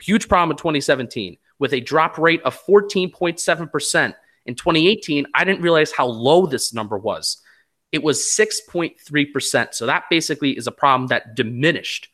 Huge 0.00 0.28
problem 0.28 0.52
in 0.52 0.57
2017 0.57 1.37
with 1.59 1.73
a 1.73 1.80
drop 1.80 2.19
rate 2.19 2.42
of 2.42 2.59
14.7%. 2.66 4.14
In 4.47 4.54
2018, 4.54 5.26
I 5.35 5.45
didn't 5.45 5.62
realize 5.62 5.92
how 5.92 6.07
low 6.07 6.47
this 6.47 6.73
number 6.73 6.99
was. 6.99 7.42
It 7.92 8.02
was 8.02 8.21
6.3%. 8.21 9.75
So 9.75 9.87
that 9.87 10.04
basically 10.11 10.57
is 10.57 10.66
a 10.66 10.73
problem 10.73 11.09
that 11.09 11.35
diminished. 11.35 12.09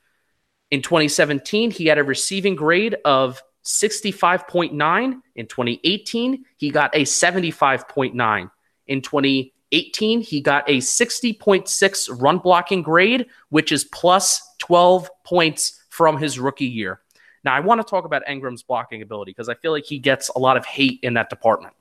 In 0.71 0.83
2017, 0.83 1.71
he 1.71 1.87
had 1.87 1.99
a 1.99 2.05
receiving 2.05 2.57
grade 2.57 2.97
of 3.05 3.41
65.9. 3.65 5.21
In 5.37 5.47
2018, 5.47 6.45
he 6.57 6.71
got 6.71 6.95
a 6.95 7.03
75.9. 7.03 8.51
In 8.89 9.03
2018, 9.03 10.21
he 10.21 10.41
got 10.41 10.69
a 10.69 10.79
60.6 10.79 12.23
run 12.23 12.39
blocking 12.39 12.83
grade, 12.83 13.27
which 13.51 13.71
is 13.71 13.85
plus 13.85 14.41
12 14.59 15.09
points 15.25 15.85
from 15.91 16.19
his 16.19 16.39
rookie 16.39 16.67
year. 16.67 17.01
Now, 17.47 17.55
I 17.55 17.61
want 17.61 17.81
to 17.81 17.89
talk 17.89 18.05
about 18.05 18.25
Engram's 18.27 18.65
blocking 18.65 19.03
ability 19.03 19.31
because 19.31 19.49
I 19.49 19.55
feel 19.55 19.71
like 19.71 19.85
he 19.85 20.01
gets 20.01 20.31
a 20.31 20.39
lot 20.41 20.57
of 20.57 20.67
hate 20.67 20.99
in 21.05 21.15
that 21.15 21.31
department. 21.31 21.75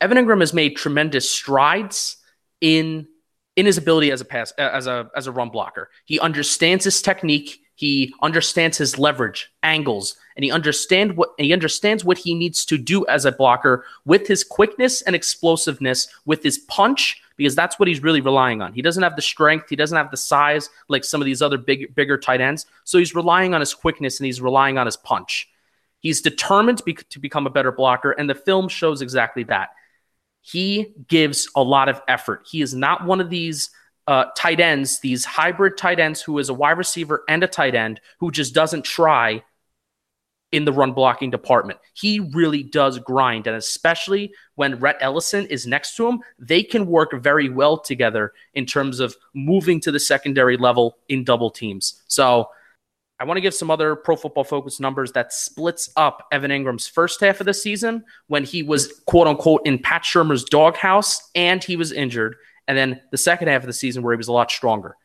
Evan 0.00 0.18
Engram 0.18 0.40
has 0.40 0.52
made 0.52 0.76
tremendous 0.76 1.30
strides 1.30 2.16
in 2.60 3.06
in 3.54 3.64
his 3.64 3.78
ability 3.78 4.10
as 4.10 4.20
a 4.20 4.24
pass 4.24 4.50
as 4.58 4.88
a 4.88 5.08
as 5.14 5.28
a 5.28 5.32
run 5.32 5.50
blocker. 5.50 5.88
He 6.04 6.18
understands 6.18 6.84
his 6.84 7.00
technique. 7.00 7.60
He 7.76 8.12
understands 8.22 8.76
his 8.76 8.98
leverage, 8.98 9.52
angles, 9.62 10.16
and 10.34 10.44
he 10.44 10.50
understand 10.50 11.16
what 11.16 11.30
he 11.38 11.52
understands 11.52 12.04
what 12.04 12.18
he 12.18 12.34
needs 12.34 12.64
to 12.66 12.76
do 12.76 13.06
as 13.06 13.24
a 13.24 13.30
blocker 13.30 13.84
with 14.04 14.26
his 14.26 14.42
quickness 14.42 15.00
and 15.02 15.14
explosiveness, 15.14 16.08
with 16.26 16.42
his 16.42 16.58
punch, 16.58 17.22
because 17.36 17.54
that's 17.54 17.78
what 17.78 17.88
he's 17.88 18.02
really 18.02 18.20
relying 18.20 18.62
on. 18.62 18.72
He 18.72 18.82
doesn't 18.82 19.02
have 19.02 19.16
the 19.16 19.22
strength, 19.22 19.68
he 19.68 19.76
doesn't 19.76 19.96
have 19.96 20.10
the 20.10 20.16
size 20.16 20.70
like 20.88 21.04
some 21.04 21.20
of 21.20 21.26
these 21.26 21.42
other 21.42 21.58
big 21.58 21.94
bigger 21.94 22.18
tight 22.18 22.40
ends. 22.40 22.66
So 22.84 22.98
he's 22.98 23.14
relying 23.14 23.54
on 23.54 23.60
his 23.60 23.74
quickness 23.74 24.20
and 24.20 24.26
he's 24.26 24.40
relying 24.40 24.78
on 24.78 24.86
his 24.86 24.96
punch. 24.96 25.48
He's 26.00 26.20
determined 26.20 26.78
to, 26.78 26.84
be, 26.84 26.94
to 26.94 27.18
become 27.18 27.46
a 27.46 27.50
better 27.50 27.72
blocker, 27.72 28.12
and 28.12 28.28
the 28.28 28.34
film 28.34 28.68
shows 28.68 29.00
exactly 29.00 29.44
that. 29.44 29.70
He 30.42 30.92
gives 31.08 31.48
a 31.56 31.62
lot 31.62 31.88
of 31.88 32.02
effort. 32.06 32.46
He 32.50 32.60
is 32.60 32.74
not 32.74 33.06
one 33.06 33.22
of 33.22 33.30
these 33.30 33.70
uh, 34.06 34.26
tight 34.36 34.60
ends, 34.60 35.00
these 35.00 35.24
hybrid 35.24 35.78
tight 35.78 35.98
ends 35.98 36.20
who 36.20 36.38
is 36.38 36.50
a 36.50 36.54
wide 36.54 36.76
receiver 36.76 37.24
and 37.26 37.42
a 37.42 37.46
tight 37.46 37.74
end 37.74 38.02
who 38.20 38.30
just 38.30 38.54
doesn't 38.54 38.84
try 38.84 39.42
in 40.54 40.64
the 40.64 40.72
run 40.72 40.92
blocking 40.92 41.32
department. 41.32 41.80
He 41.94 42.20
really 42.20 42.62
does 42.62 43.00
grind. 43.00 43.48
And 43.48 43.56
especially 43.56 44.32
when 44.54 44.78
Rhett 44.78 44.98
Ellison 45.00 45.46
is 45.46 45.66
next 45.66 45.96
to 45.96 46.06
him, 46.06 46.20
they 46.38 46.62
can 46.62 46.86
work 46.86 47.12
very 47.20 47.48
well 47.48 47.76
together 47.76 48.32
in 48.54 48.64
terms 48.64 49.00
of 49.00 49.16
moving 49.34 49.80
to 49.80 49.90
the 49.90 49.98
secondary 49.98 50.56
level 50.56 50.96
in 51.08 51.24
double 51.24 51.50
teams. 51.50 52.02
So 52.06 52.50
I 53.18 53.24
want 53.24 53.36
to 53.36 53.42
give 53.42 53.52
some 53.52 53.68
other 53.68 53.96
pro 53.96 54.14
football 54.14 54.44
focus 54.44 54.78
numbers 54.78 55.10
that 55.12 55.32
splits 55.32 55.90
up 55.96 56.28
Evan 56.30 56.52
Engram's 56.52 56.86
first 56.86 57.20
half 57.20 57.40
of 57.40 57.46
the 57.46 57.54
season 57.54 58.04
when 58.28 58.44
he 58.44 58.62
was 58.62 59.02
quote 59.06 59.26
unquote 59.26 59.62
in 59.66 59.80
Pat 59.80 60.02
Shurmur's 60.02 60.44
doghouse 60.44 61.30
and 61.34 61.62
he 61.64 61.74
was 61.74 61.90
injured 61.90 62.36
and 62.68 62.78
then 62.78 63.00
the 63.10 63.18
second 63.18 63.48
half 63.48 63.62
of 63.62 63.66
the 63.66 63.72
season 63.72 64.04
where 64.04 64.14
he 64.14 64.18
was 64.18 64.28
a 64.28 64.32
lot 64.32 64.52
stronger. 64.52 64.96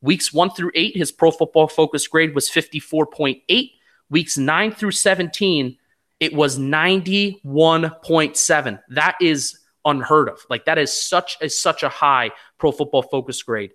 Weeks 0.00 0.32
one 0.32 0.50
through 0.50 0.72
eight, 0.74 0.96
his 0.96 1.12
pro 1.12 1.30
football 1.30 1.68
focus 1.68 2.08
grade 2.08 2.34
was 2.34 2.48
54.8. 2.50 3.70
Weeks 4.14 4.38
nine 4.38 4.70
through 4.70 4.92
17, 4.92 5.76
it 6.20 6.32
was 6.32 6.56
91.7. 6.56 8.80
That 8.90 9.16
is 9.20 9.58
unheard 9.84 10.28
of. 10.28 10.38
Like 10.48 10.66
that 10.66 10.78
is 10.78 10.92
such 10.92 11.36
a 11.40 11.48
such 11.48 11.82
a 11.82 11.88
high 11.88 12.30
pro 12.56 12.70
football 12.70 13.02
focus 13.02 13.42
grade. 13.42 13.72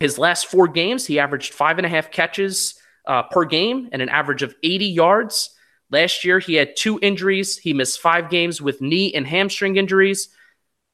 His 0.00 0.18
last 0.18 0.46
four 0.46 0.68
games, 0.68 1.04
he 1.04 1.18
averaged 1.18 1.52
five 1.52 1.76
and 1.76 1.84
a 1.84 1.90
half 1.90 2.10
catches 2.10 2.76
uh, 3.06 3.24
per 3.24 3.44
game 3.44 3.90
and 3.92 4.00
an 4.00 4.08
average 4.08 4.42
of 4.42 4.54
80 4.62 4.86
yards. 4.86 5.50
Last 5.90 6.24
year, 6.24 6.38
he 6.38 6.54
had 6.54 6.76
two 6.76 6.98
injuries. 7.02 7.58
He 7.58 7.74
missed 7.74 8.00
five 8.00 8.30
games 8.30 8.62
with 8.62 8.80
knee 8.80 9.12
and 9.12 9.26
hamstring 9.26 9.76
injuries. 9.76 10.30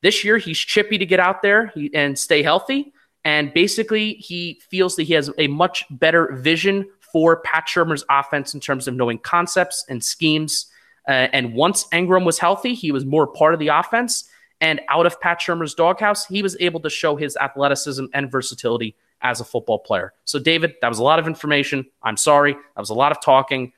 This 0.02 0.24
year, 0.24 0.36
he's 0.36 0.58
chippy 0.58 0.98
to 0.98 1.06
get 1.06 1.20
out 1.20 1.42
there 1.42 1.72
and 1.94 2.18
stay 2.18 2.42
healthy. 2.42 2.92
And 3.24 3.54
basically, 3.54 4.14
he 4.14 4.60
feels 4.68 4.96
that 4.96 5.04
he 5.04 5.14
has 5.14 5.30
a 5.38 5.46
much 5.46 5.84
better 5.90 6.32
vision 6.32 6.88
for 7.12 7.40
Pat 7.40 7.66
Shurmur's 7.66 8.04
offense 8.08 8.54
in 8.54 8.60
terms 8.60 8.88
of 8.88 8.94
knowing 8.94 9.18
concepts 9.18 9.84
and 9.88 10.02
schemes. 10.02 10.66
Uh, 11.08 11.28
and 11.32 11.54
once 11.54 11.84
Engram 11.92 12.24
was 12.24 12.38
healthy, 12.38 12.74
he 12.74 12.92
was 12.92 13.04
more 13.04 13.26
part 13.26 13.54
of 13.54 13.60
the 13.60 13.68
offense. 13.68 14.28
And 14.60 14.80
out 14.88 15.06
of 15.06 15.20
Pat 15.20 15.40
Shurmur's 15.40 15.74
doghouse, 15.74 16.26
he 16.26 16.42
was 16.42 16.56
able 16.60 16.80
to 16.80 16.90
show 16.90 17.16
his 17.16 17.36
athleticism 17.36 18.04
and 18.12 18.30
versatility 18.30 18.94
as 19.22 19.40
a 19.40 19.44
football 19.44 19.78
player. 19.78 20.12
So, 20.24 20.38
David, 20.38 20.74
that 20.82 20.88
was 20.88 20.98
a 20.98 21.02
lot 21.02 21.18
of 21.18 21.26
information. 21.26 21.86
I'm 22.02 22.16
sorry. 22.16 22.52
That 22.52 22.80
was 22.80 22.90
a 22.90 22.94
lot 22.94 23.12
of 23.12 23.22
talking. 23.22 23.72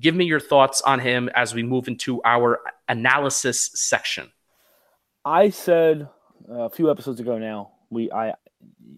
Give 0.00 0.14
me 0.14 0.24
your 0.24 0.40
thoughts 0.40 0.80
on 0.82 1.00
him 1.00 1.28
as 1.34 1.54
we 1.54 1.62
move 1.62 1.88
into 1.88 2.22
our 2.24 2.60
analysis 2.88 3.70
section. 3.74 4.30
I 5.24 5.50
said 5.50 6.08
uh, 6.48 6.62
a 6.62 6.70
few 6.70 6.90
episodes 6.90 7.20
ago 7.20 7.38
now, 7.38 7.72
we 7.90 8.10
I, 8.12 8.34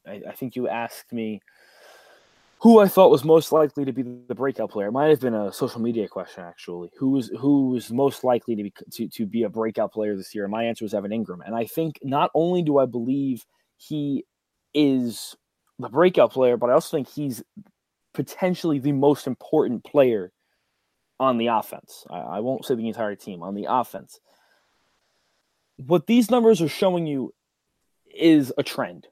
I, 0.06 0.22
I 0.28 0.32
think 0.32 0.56
you 0.56 0.68
asked 0.68 1.12
me 1.12 1.40
who 2.60 2.78
I 2.78 2.88
thought 2.88 3.10
was 3.10 3.24
most 3.24 3.52
likely 3.52 3.84
to 3.84 3.92
be 3.92 4.02
the 4.02 4.34
breakout 4.34 4.70
player. 4.70 4.88
It 4.88 4.92
might 4.92 5.08
have 5.08 5.20
been 5.20 5.34
a 5.34 5.52
social 5.52 5.80
media 5.80 6.08
question 6.08 6.44
actually. 6.44 6.90
Who 6.98 7.10
was 7.10 7.28
who 7.38 7.70
was 7.70 7.90
most 7.90 8.24
likely 8.24 8.56
to 8.56 8.62
be 8.62 8.72
to, 8.92 9.08
to 9.08 9.26
be 9.26 9.44
a 9.44 9.48
breakout 9.48 9.92
player 9.92 10.16
this 10.16 10.34
year? 10.34 10.44
And 10.44 10.50
my 10.50 10.64
answer 10.64 10.84
was 10.84 10.94
Evan 10.94 11.10
Engram. 11.10 11.40
And 11.44 11.54
I 11.54 11.66
think 11.66 11.98
not 12.02 12.30
only 12.34 12.62
do 12.62 12.78
I 12.78 12.86
believe 12.86 13.44
he 13.76 14.24
is 14.74 15.36
the 15.78 15.88
breakout 15.88 16.32
player, 16.32 16.56
but 16.56 16.70
I 16.70 16.74
also 16.74 16.96
think 16.96 17.08
he's 17.08 17.42
potentially 18.12 18.78
the 18.78 18.92
most 18.92 19.26
important 19.26 19.84
player 19.84 20.32
on 21.18 21.38
the 21.38 21.48
offense. 21.48 22.04
I, 22.10 22.18
I 22.18 22.40
won't 22.40 22.64
say 22.64 22.74
the 22.74 22.88
entire 22.88 23.14
team 23.14 23.42
on 23.42 23.54
the 23.54 23.66
offense 23.68 24.20
what 25.86 26.06
these 26.06 26.30
numbers 26.30 26.60
are 26.60 26.68
showing 26.68 27.06
you 27.06 27.34
is 28.14 28.52
a 28.58 28.62
trend. 28.62 29.06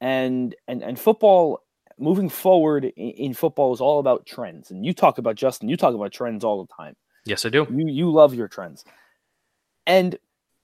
And 0.00 0.54
and 0.68 0.82
and 0.82 0.98
football 0.98 1.64
moving 1.98 2.28
forward 2.28 2.84
in, 2.84 3.10
in 3.10 3.34
football 3.34 3.72
is 3.72 3.80
all 3.80 4.00
about 4.00 4.26
trends. 4.26 4.70
And 4.70 4.84
you 4.84 4.92
talk 4.92 5.18
about 5.18 5.36
Justin, 5.36 5.68
you 5.68 5.76
talk 5.76 5.94
about 5.94 6.12
trends 6.12 6.44
all 6.44 6.64
the 6.64 6.72
time. 6.74 6.94
Yes, 7.24 7.44
I 7.44 7.50
do. 7.50 7.66
You 7.70 7.86
you 7.88 8.10
love 8.10 8.34
your 8.34 8.48
trends. 8.48 8.84
And 9.86 10.18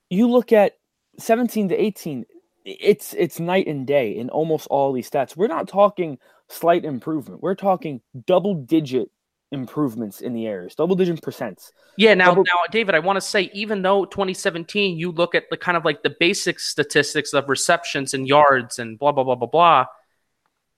you 0.09 0.29
look 0.29 0.51
at 0.51 0.73
17 1.17 1.69
to 1.69 1.75
18, 1.75 2.25
it's 2.65 3.13
it's 3.13 3.39
night 3.39 3.67
and 3.67 3.85
day 3.85 4.17
in 4.17 4.29
almost 4.29 4.67
all 4.67 4.91
these 4.91 5.09
stats. 5.09 5.37
We're 5.37 5.47
not 5.47 5.67
talking 5.67 6.17
slight 6.49 6.85
improvement. 6.85 7.41
We're 7.41 7.55
talking 7.55 8.01
double 8.25 8.55
digit 8.55 9.09
improvements 9.51 10.21
in 10.21 10.33
the 10.33 10.47
areas, 10.47 10.75
double 10.75 10.95
digit 10.95 11.21
percents. 11.21 11.71
Yeah, 11.97 12.13
now 12.15 12.29
double- 12.29 12.43
now 12.43 12.59
David, 12.71 12.95
I 12.95 12.99
want 12.99 13.17
to 13.17 13.21
say 13.21 13.51
even 13.53 13.81
though 13.81 14.05
2017 14.05 14.97
you 14.97 15.11
look 15.11 15.35
at 15.35 15.43
the 15.49 15.57
kind 15.57 15.77
of 15.77 15.85
like 15.85 16.01
the 16.01 16.15
basic 16.19 16.59
statistics 16.59 17.33
of 17.33 17.47
receptions 17.47 18.13
and 18.13 18.27
yards 18.27 18.79
and 18.79 18.97
blah 18.97 19.11
blah 19.11 19.23
blah 19.23 19.35
blah 19.35 19.47
blah, 19.47 19.85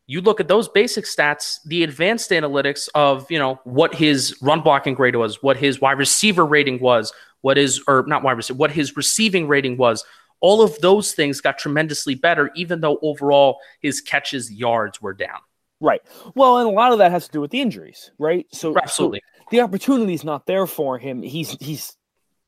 you 0.08 0.22
look 0.22 0.40
at 0.40 0.48
those 0.48 0.70
basic 0.70 1.06
stats, 1.06 1.60
the 1.66 1.84
advanced 1.84 2.32
analytics 2.32 2.88
of, 2.96 3.30
you 3.30 3.38
know, 3.38 3.60
what 3.66 3.94
his 3.94 4.38
run 4.42 4.62
blocking 4.62 4.94
grade 4.94 5.18
was, 5.18 5.44
what 5.44 5.58
his 5.58 5.82
wide 5.82 5.98
receiver 5.98 6.46
rating 6.46 6.80
was, 6.80 7.12
what 7.42 7.58
is 7.58 7.84
or 7.88 8.06
not 8.08 8.24
wide 8.24 8.38
receiver, 8.38 8.58
what 8.58 8.72
his 8.72 8.96
receiving 8.96 9.48
rating 9.48 9.78
was. 9.78 10.06
All 10.40 10.62
of 10.62 10.80
those 10.80 11.14
things 11.14 11.42
got 11.42 11.58
tremendously 11.58 12.16
better, 12.16 12.52
even 12.56 12.80
though 12.80 13.00
overall 13.02 13.60
his 13.82 14.02
catches 14.02 14.52
yards 14.52 15.02
were 15.02 15.14
down. 15.14 15.40
Right. 15.82 16.02
Well, 16.36 16.60
and 16.60 16.68
a 16.68 16.72
lot 16.72 16.92
of 16.92 17.00
that 17.00 17.12
has 17.12 17.26
to 17.26 17.32
do 17.32 17.42
with 17.42 17.52
the 17.52 17.62
injuries, 17.62 18.12
right? 18.18 18.48
So 18.52 18.76
absolutely, 18.78 19.22
so 19.40 19.44
the 19.52 19.62
opportunity 19.62 20.14
is 20.14 20.24
not 20.24 20.46
there 20.46 20.66
for 20.66 20.98
him. 20.98 21.22
He's 21.22 21.52
he's 21.60 21.98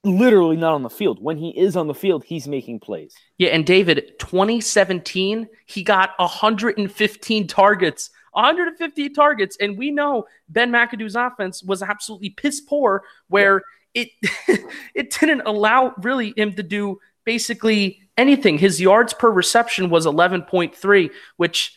literally 0.04 0.56
not 0.56 0.74
on 0.74 0.84
the 0.84 0.90
field. 0.90 1.22
When 1.22 1.38
he 1.38 1.50
is 1.50 1.76
on 1.76 1.88
the 1.88 1.94
field, 1.94 2.24
he's 2.24 2.48
making 2.48 2.80
plays. 2.80 3.16
Yeah, 3.38 3.50
and 3.50 3.66
David, 3.66 4.14
2017, 4.20 5.48
he 5.66 5.84
got 5.84 6.12
115 6.18 7.48
targets. 7.48 8.10
150 8.34 9.10
targets, 9.10 9.58
and 9.60 9.78
we 9.78 9.90
know 9.90 10.26
Ben 10.50 10.72
McAdoo's 10.72 11.16
offense 11.16 11.64
was 11.64 11.82
absolutely 11.82 12.30
piss 12.30 12.62
poor, 12.62 13.04
where 13.28 13.64
yeah. 13.94 14.04
it 14.48 14.70
it 14.96 15.18
didn't 15.20 15.42
allow 15.42 15.94
really 15.98 16.34
him 16.38 16.54
to 16.54 16.64
do 16.64 17.00
basically 17.26 18.02
anything. 18.18 18.58
His 18.58 18.80
yards 18.80 19.14
per 19.14 19.32
reception 19.32 19.90
was 19.90 20.06
11.3, 20.06 21.10
which 21.38 21.74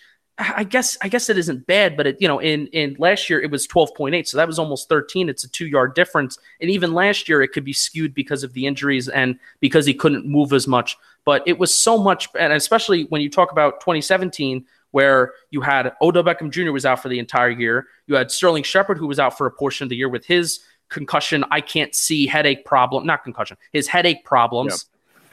I 0.57 0.65
guess 0.65 0.97
I 1.03 1.09
guess 1.09 1.29
it 1.29 1.39
isn't 1.39 1.67
bad, 1.67 1.97
but 1.97 2.07
it 2.07 2.17
you 2.21 2.29
know 2.29 2.39
in 2.39 2.67
in 2.69 2.97
last 2.99 3.29
year 3.29 3.41
it 3.41 3.51
was 3.51 3.67
12.8, 3.67 4.27
so 4.27 4.37
that 4.37 4.47
was 4.47 4.59
almost 4.59 4.89
13. 4.89 5.29
It's 5.29 5.45
a 5.45 5.49
two 5.49 5.67
yard 5.67 5.95
difference, 5.95 6.39
and 6.61 6.71
even 6.71 6.95
last 6.95 7.29
year 7.29 7.43
it 7.43 7.49
could 7.49 7.65
be 7.65 7.73
skewed 7.73 8.15
because 8.15 8.43
of 8.43 8.53
the 8.53 8.67
injuries 8.67 9.09
and 9.09 9.39
because 9.61 9.87
he 9.87 9.95
couldn't 9.95 10.27
move 10.27 10.53
as 10.53 10.67
much. 10.67 10.97
But 11.25 11.43
it 11.47 11.59
was 11.59 11.75
so 11.75 11.99
much, 11.99 12.29
and 12.39 12.53
especially 12.53 13.05
when 13.05 13.21
you 13.21 13.31
talk 13.31 13.53
about 13.53 13.81
2017, 13.81 14.65
where 14.91 15.35
you 15.51 15.61
had 15.61 15.93
Odell 16.01 16.25
Beckham 16.25 16.51
Jr. 16.51 16.73
was 16.73 16.85
out 16.85 17.01
for 17.01 17.09
the 17.09 17.19
entire 17.19 17.51
year, 17.51 17.87
you 18.07 18.15
had 18.15 18.31
Sterling 18.31 18.63
Shepard 18.63 18.99
who 18.99 19.07
was 19.07 19.19
out 19.19 19.37
for 19.37 19.47
a 19.47 19.51
portion 19.51 19.85
of 19.85 19.89
the 19.89 19.97
year 19.97 20.09
with 20.09 20.25
his 20.25 20.61
concussion, 20.89 21.45
I 21.51 21.61
can't 21.61 21.95
see 21.95 22.27
headache 22.27 22.65
problem, 22.65 23.07
not 23.07 23.25
concussion, 23.25 23.57
his 23.73 23.89
headache 23.89 24.25
problems. 24.25 24.87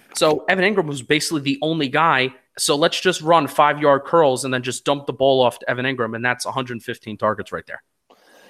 Yep. 0.09 0.17
So 0.17 0.45
Evan 0.49 0.73
Engram 0.73 0.87
was 0.87 1.01
basically 1.01 1.41
the 1.41 1.59
only 1.61 1.87
guy 1.87 2.33
so 2.59 2.75
let's 2.75 2.99
just 2.99 3.21
run 3.21 3.47
five 3.47 3.79
yard 3.79 4.03
curls 4.03 4.45
and 4.45 4.53
then 4.53 4.63
just 4.63 4.85
dump 4.85 5.05
the 5.05 5.13
ball 5.13 5.41
off 5.41 5.59
to 5.59 5.69
Evan 5.69 5.85
Engram, 5.85 6.15
and 6.15 6.23
that's 6.23 6.45
115 6.45 7.17
targets 7.17 7.51
right 7.51 7.65
there. 7.65 7.81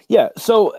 Yeah. 0.07 0.29
So, 0.37 0.75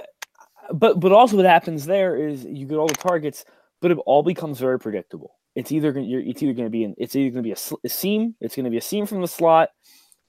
but 0.72 1.00
but 1.00 1.12
also 1.12 1.36
what 1.36 1.46
happens 1.46 1.86
there 1.86 2.16
is 2.16 2.44
you 2.44 2.66
get 2.66 2.76
all 2.76 2.88
the 2.88 2.94
targets, 2.94 3.44
but 3.80 3.90
it 3.90 3.98
all 4.06 4.22
becomes 4.22 4.58
very 4.58 4.78
predictable. 4.78 5.36
It's 5.54 5.72
either 5.72 5.92
going 5.92 6.10
it's 6.10 6.42
either 6.42 6.52
going 6.52 6.66
to 6.66 6.70
be 6.70 6.84
an, 6.84 6.94
it's 6.98 7.16
either 7.16 7.30
going 7.30 7.44
to 7.44 7.48
be 7.48 7.52
a, 7.52 7.76
a, 7.84 7.88
seam, 7.88 8.34
it's 8.40 8.56
going 8.56 8.64
to 8.64 8.70
be 8.70 8.76
a 8.76 8.82
seam 8.82 9.06
from 9.06 9.20
the 9.20 9.28
slot, 9.28 9.70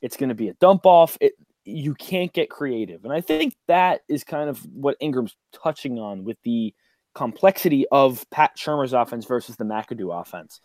it's 0.01 0.17
going 0.17 0.29
to 0.29 0.35
be 0.35 0.49
a 0.49 0.53
dump 0.53 0.85
off. 0.85 1.17
It 1.19 1.33
you 1.63 1.93
can't 1.93 2.33
get 2.33 2.49
creative, 2.49 3.03
and 3.03 3.13
I 3.13 3.21
think 3.21 3.55
that 3.67 4.01
is 4.07 4.23
kind 4.23 4.49
of 4.49 4.59
what 4.73 4.99
Engram's 4.99 5.35
touching 5.51 5.99
on 5.99 6.23
with 6.23 6.37
the 6.43 6.73
complexity 7.13 7.85
of 7.91 8.27
Pat 8.29 8.57
Shurmur's 8.57 8.93
offense 8.93 9.25
versus 9.25 9.57
the 9.57 9.65
McAdoo 9.65 10.19
offense. 10.19 10.61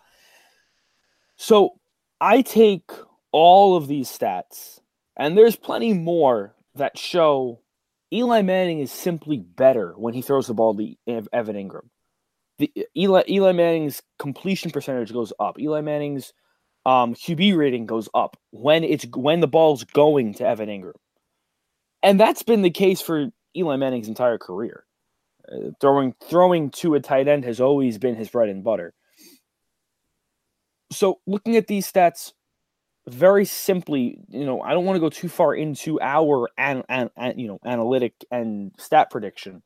So 1.36 1.78
I 2.20 2.42
take 2.42 2.90
all 3.32 3.76
of 3.76 3.88
these 3.88 4.08
stats, 4.10 4.80
and 5.16 5.36
there's 5.36 5.56
plenty 5.56 5.92
more 5.92 6.54
that 6.74 6.98
show 6.98 7.60
Eli 8.12 8.42
Manning 8.42 8.80
is 8.80 8.92
simply 8.92 9.38
better 9.38 9.92
when 9.96 10.14
he 10.14 10.22
throws 10.22 10.46
the 10.46 10.54
ball 10.54 10.74
to 10.76 10.94
Evan 11.06 11.56
Engram. 11.56 11.88
The, 12.58 12.72
Eli, 12.96 13.22
Eli 13.28 13.52
Manning's 13.52 14.02
completion 14.18 14.70
percentage 14.70 15.12
goes 15.12 15.32
up. 15.38 15.58
Eli 15.58 15.82
Manning's 15.82 16.32
um, 16.86 17.14
QB 17.14 17.56
rating 17.56 17.84
goes 17.84 18.08
up 18.14 18.38
when 18.50 18.84
it's 18.84 19.04
when 19.14 19.40
the 19.40 19.48
ball's 19.48 19.84
going 19.84 20.34
to 20.34 20.46
Evan 20.46 20.68
Engram, 20.68 20.94
and 22.02 22.18
that's 22.18 22.42
been 22.42 22.62
the 22.62 22.70
case 22.70 23.00
for 23.00 23.28
Eli 23.54 23.76
Manning's 23.76 24.08
entire 24.08 24.38
career. 24.38 24.84
Uh, 25.50 25.70
throwing 25.80 26.14
throwing 26.24 26.70
to 26.70 26.94
a 26.94 27.00
tight 27.00 27.28
end 27.28 27.44
has 27.44 27.60
always 27.60 27.98
been 27.98 28.14
his 28.14 28.30
bread 28.30 28.48
and 28.48 28.64
butter. 28.64 28.94
So 30.90 31.20
looking 31.26 31.56
at 31.56 31.66
these 31.66 31.90
stats, 31.90 32.32
very 33.08 33.44
simply, 33.44 34.18
you 34.28 34.44
know, 34.44 34.60
I 34.60 34.72
don't 34.72 34.84
want 34.84 34.96
to 34.96 35.00
go 35.00 35.08
too 35.08 35.28
far 35.28 35.54
into 35.54 36.00
our 36.00 36.48
and 36.58 36.82
an, 36.88 37.10
an, 37.16 37.38
you 37.38 37.46
know 37.46 37.58
analytic 37.64 38.14
and 38.30 38.72
stat 38.78 39.10
prediction, 39.10 39.62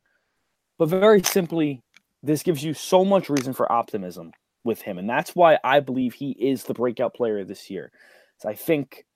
but 0.78 0.88
very 0.88 1.22
simply, 1.22 1.82
this 2.22 2.42
gives 2.42 2.62
you 2.62 2.74
so 2.74 3.04
much 3.04 3.30
reason 3.30 3.52
for 3.52 3.70
optimism 3.72 4.32
with 4.64 4.82
him, 4.82 4.98
and 4.98 5.08
that's 5.08 5.34
why 5.34 5.58
I 5.64 5.80
believe 5.80 6.14
he 6.14 6.32
is 6.32 6.64
the 6.64 6.74
breakout 6.74 7.14
player 7.14 7.44
this 7.44 7.70
year. 7.70 7.92
So 8.38 8.48
I 8.48 8.54
think 8.54 9.06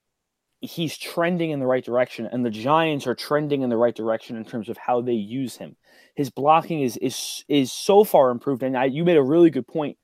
he's 0.62 0.96
trending 0.96 1.50
in 1.50 1.61
the 1.61 1.66
right 1.66 1.84
direction, 1.84 2.26
and 2.26 2.44
the 2.44 2.50
Giants 2.50 3.06
are 3.06 3.14
trending 3.14 3.61
in 3.61 3.68
the 3.68 3.76
right 3.76 3.94
direction 3.94 4.37
in 4.37 4.44
terms 4.44 4.70
of 4.70 4.78
how 4.78 5.02
they 5.02 5.12
use 5.12 5.56
him. 5.56 5.76
His 6.14 6.30
blocking 6.30 6.80
is 6.80 6.96
is 6.99 7.44
is 7.49 7.73
so 7.73 8.04
far 8.04 8.30
improved, 8.30 8.62
and 8.62 8.76
I, 8.76 8.87
you 8.87 9.04
made 9.04 9.18
a 9.18 9.23
really 9.23 9.50
good 9.50 9.66
point, 9.66 9.99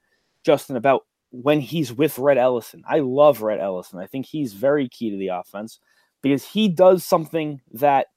Justin, 0.44 0.76
about 0.76 1.06
when 1.30 1.60
he's 1.60 1.92
with 1.92 2.18
Rhett 2.18 2.38
Ellison. 2.38 2.82
I 2.88 3.00
love 3.00 3.42
Rhett 3.42 3.60
Ellison. 3.60 3.98
I 3.98 4.06
think 4.06 4.26
he's 4.26 4.52
very 4.52 4.88
key 4.88 5.10
to 5.10 5.16
the 5.16 5.28
offense 5.28 5.78
because 6.22 6.44
he 6.44 6.68
does 6.68 7.04
something 7.04 7.60
that 7.72 8.08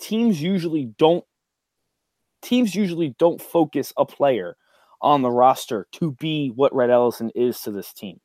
teams 0.00 0.40
usually 0.42 0.86
don't 0.98 1.24
teams 2.42 2.74
usually 2.74 3.14
don't 3.18 3.40
focus 3.40 3.92
a 3.96 4.04
player 4.04 4.56
on 5.00 5.22
the 5.22 5.30
roster 5.30 5.86
to 5.92 6.12
be 6.12 6.48
what 6.48 6.74
Rhett 6.74 6.90
Ellison 6.90 7.30
is 7.34 7.60
to 7.60 7.70
this 7.70 7.92
team. 7.92 8.20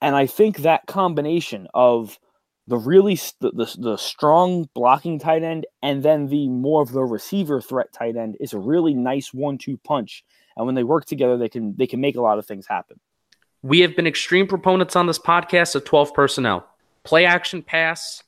And 0.00 0.16
I 0.16 0.26
think 0.26 0.58
that 0.58 0.86
combination 0.86 1.68
of 1.74 2.18
the 2.66 2.78
really 2.78 3.18
the, 3.40 3.50
the, 3.50 3.76
the 3.78 3.96
strong 3.96 4.68
blocking 4.74 5.18
tight 5.18 5.42
end 5.42 5.66
and 5.82 6.02
then 6.02 6.28
the 6.28 6.48
more 6.48 6.82
of 6.82 6.92
the 6.92 7.02
receiver 7.02 7.60
threat 7.60 7.92
tight 7.92 8.16
end 8.16 8.36
is 8.40 8.52
a 8.52 8.58
really 8.58 8.94
nice 8.94 9.34
one-two 9.34 9.76
punch. 9.78 10.24
And 10.56 10.66
when 10.66 10.74
they 10.74 10.84
work 10.84 11.04
together, 11.04 11.36
they 11.36 11.48
can 11.48 11.74
they 11.76 11.86
can 11.86 12.00
make 12.00 12.16
a 12.16 12.20
lot 12.20 12.38
of 12.38 12.46
things 12.46 12.66
happen. 12.66 13.00
We 13.62 13.80
have 13.80 13.94
been 13.94 14.06
extreme 14.06 14.46
proponents 14.46 14.96
on 14.96 15.06
this 15.06 15.18
podcast 15.18 15.74
of 15.74 15.84
12 15.84 16.14
personnel. 16.14 16.66
Play 17.04 17.26
action 17.26 17.62
pass, 17.62 18.22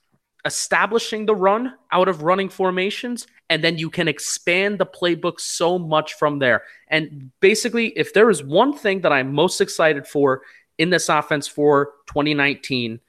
establishing 0.44 1.24
the 1.24 1.34
run 1.34 1.74
out 1.90 2.08
of 2.08 2.22
running 2.22 2.50
formations, 2.50 3.26
and 3.48 3.64
then 3.64 3.78
you 3.78 3.88
can 3.88 4.08
expand 4.08 4.78
the 4.78 4.86
playbook 4.86 5.40
so 5.40 5.78
much 5.78 6.14
from 6.14 6.38
there. 6.38 6.62
And 6.88 7.30
basically, 7.40 7.88
if 7.96 8.12
there 8.12 8.28
is 8.28 8.42
one 8.42 8.76
thing 8.76 9.00
that 9.02 9.12
I'm 9.12 9.32
most 9.32 9.60
excited 9.60 10.06
for 10.06 10.42
in 10.76 10.90
this 10.90 11.08
offense 11.08 11.48
for 11.48 11.92
2019, 12.08 13.00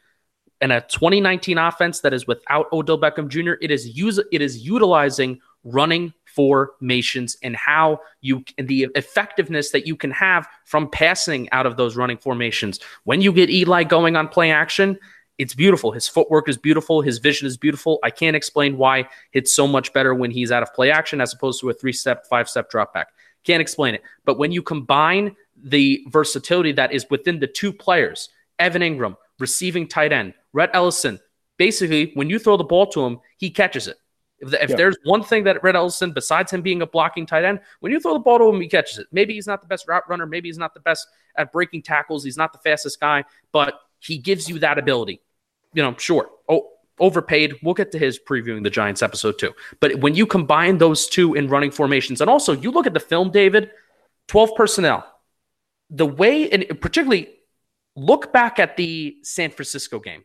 and 0.61 0.71
a 0.71 0.79
2019 0.79 1.57
offense 1.57 1.99
that 2.01 2.13
is 2.13 2.25
without 2.25 2.71
Odell 2.71 2.99
Beckham 2.99 3.27
Jr., 3.27 3.53
it 3.61 3.69
is 3.69 3.97
use 3.97 4.17
it 4.31 4.41
is 4.41 4.65
utilizing 4.65 5.41
running 5.65 6.13
formations 6.33 7.37
and 7.43 7.55
how 7.55 7.99
you 8.21 8.43
the 8.57 8.87
effectiveness 8.95 9.71
that 9.71 9.85
you 9.85 9.95
can 9.95 10.11
have 10.11 10.47
from 10.65 10.89
passing 10.89 11.49
out 11.51 11.65
of 11.65 11.77
those 11.77 11.95
running 11.95 12.17
formations. 12.17 12.79
When 13.03 13.21
you 13.21 13.31
get 13.31 13.49
Eli 13.49 13.83
going 13.83 14.15
on 14.15 14.27
play 14.27 14.51
action, 14.51 14.97
it's 15.37 15.53
beautiful. 15.53 15.91
His 15.91 16.07
footwork 16.07 16.47
is 16.47 16.57
beautiful. 16.57 17.01
His 17.01 17.17
vision 17.17 17.47
is 17.47 17.57
beautiful. 17.57 17.99
I 18.03 18.09
can't 18.09 18.35
explain 18.35 18.77
why 18.77 19.07
it's 19.33 19.53
so 19.53 19.67
much 19.67 19.93
better 19.93 20.13
when 20.13 20.31
he's 20.31 20.51
out 20.51 20.63
of 20.63 20.73
play 20.73 20.91
action 20.91 21.21
as 21.21 21.33
opposed 21.33 21.59
to 21.61 21.69
a 21.69 21.73
three 21.73 21.93
step, 21.93 22.25
five 22.27 22.49
step 22.49 22.69
drop 22.69 22.93
back. 22.93 23.09
Can't 23.43 23.61
explain 23.61 23.95
it. 23.95 24.03
But 24.25 24.37
when 24.37 24.51
you 24.51 24.61
combine 24.61 25.35
the 25.61 26.05
versatility 26.09 26.71
that 26.73 26.93
is 26.93 27.05
within 27.09 27.39
the 27.39 27.47
two 27.47 27.73
players, 27.73 28.29
Evan 28.59 28.81
Engram, 28.81 29.17
receiving 29.39 29.87
tight 29.87 30.13
end, 30.13 30.33
Rhett 30.53 30.71
Ellison, 30.73 31.19
basically, 31.57 32.11
when 32.13 32.29
you 32.29 32.39
throw 32.39 32.57
the 32.57 32.63
ball 32.63 32.87
to 32.87 33.01
him, 33.01 33.19
he 33.37 33.49
catches 33.49 33.87
it. 33.87 33.97
If, 34.43 34.53
if 34.53 34.69
yeah. 34.71 34.75
there's 34.75 34.97
one 35.03 35.23
thing 35.23 35.43
that 35.45 35.63
Rhett 35.63 35.75
Ellison, 35.75 36.11
besides 36.11 36.51
him 36.51 36.61
being 36.61 36.81
a 36.81 36.87
blocking 36.87 37.25
tight 37.25 37.45
end, 37.45 37.59
when 37.79 37.91
you 37.91 37.99
throw 37.99 38.13
the 38.13 38.19
ball 38.19 38.39
to 38.39 38.49
him, 38.49 38.61
he 38.61 38.67
catches 38.67 38.99
it. 38.99 39.07
Maybe 39.11 39.33
he's 39.33 39.47
not 39.47 39.61
the 39.61 39.67
best 39.67 39.87
route 39.87 40.07
runner. 40.09 40.25
Maybe 40.25 40.49
he's 40.49 40.57
not 40.57 40.73
the 40.73 40.79
best 40.79 41.07
at 41.35 41.51
breaking 41.51 41.81
tackles. 41.81 42.23
He's 42.23 42.37
not 42.37 42.53
the 42.53 42.59
fastest 42.59 42.99
guy, 42.99 43.23
but 43.51 43.79
he 43.99 44.17
gives 44.17 44.49
you 44.49 44.59
that 44.59 44.77
ability. 44.77 45.21
You 45.73 45.83
know, 45.83 45.95
sure. 45.97 46.29
Oh, 46.47 46.69
overpaid. 46.99 47.55
We'll 47.63 47.73
get 47.73 47.91
to 47.93 47.99
his 47.99 48.19
previewing 48.19 48.63
the 48.63 48.69
Giants 48.69 49.01
episode 49.01 49.39
too. 49.39 49.53
But 49.79 49.95
when 49.95 50.15
you 50.15 50.25
combine 50.25 50.77
those 50.77 51.07
two 51.07 51.33
in 51.33 51.47
running 51.47 51.71
formations, 51.71 52.21
and 52.21 52.29
also 52.29 52.53
you 52.53 52.71
look 52.71 52.85
at 52.85 52.93
the 52.93 52.99
film, 52.99 53.31
David, 53.31 53.71
12 54.27 54.55
personnel, 54.55 55.05
the 55.89 56.05
way, 56.05 56.49
and 56.49 56.65
particularly 56.81 57.29
look 57.95 58.33
back 58.33 58.59
at 58.59 58.77
the 58.77 59.17
San 59.23 59.51
Francisco 59.51 59.99
game. 59.99 60.23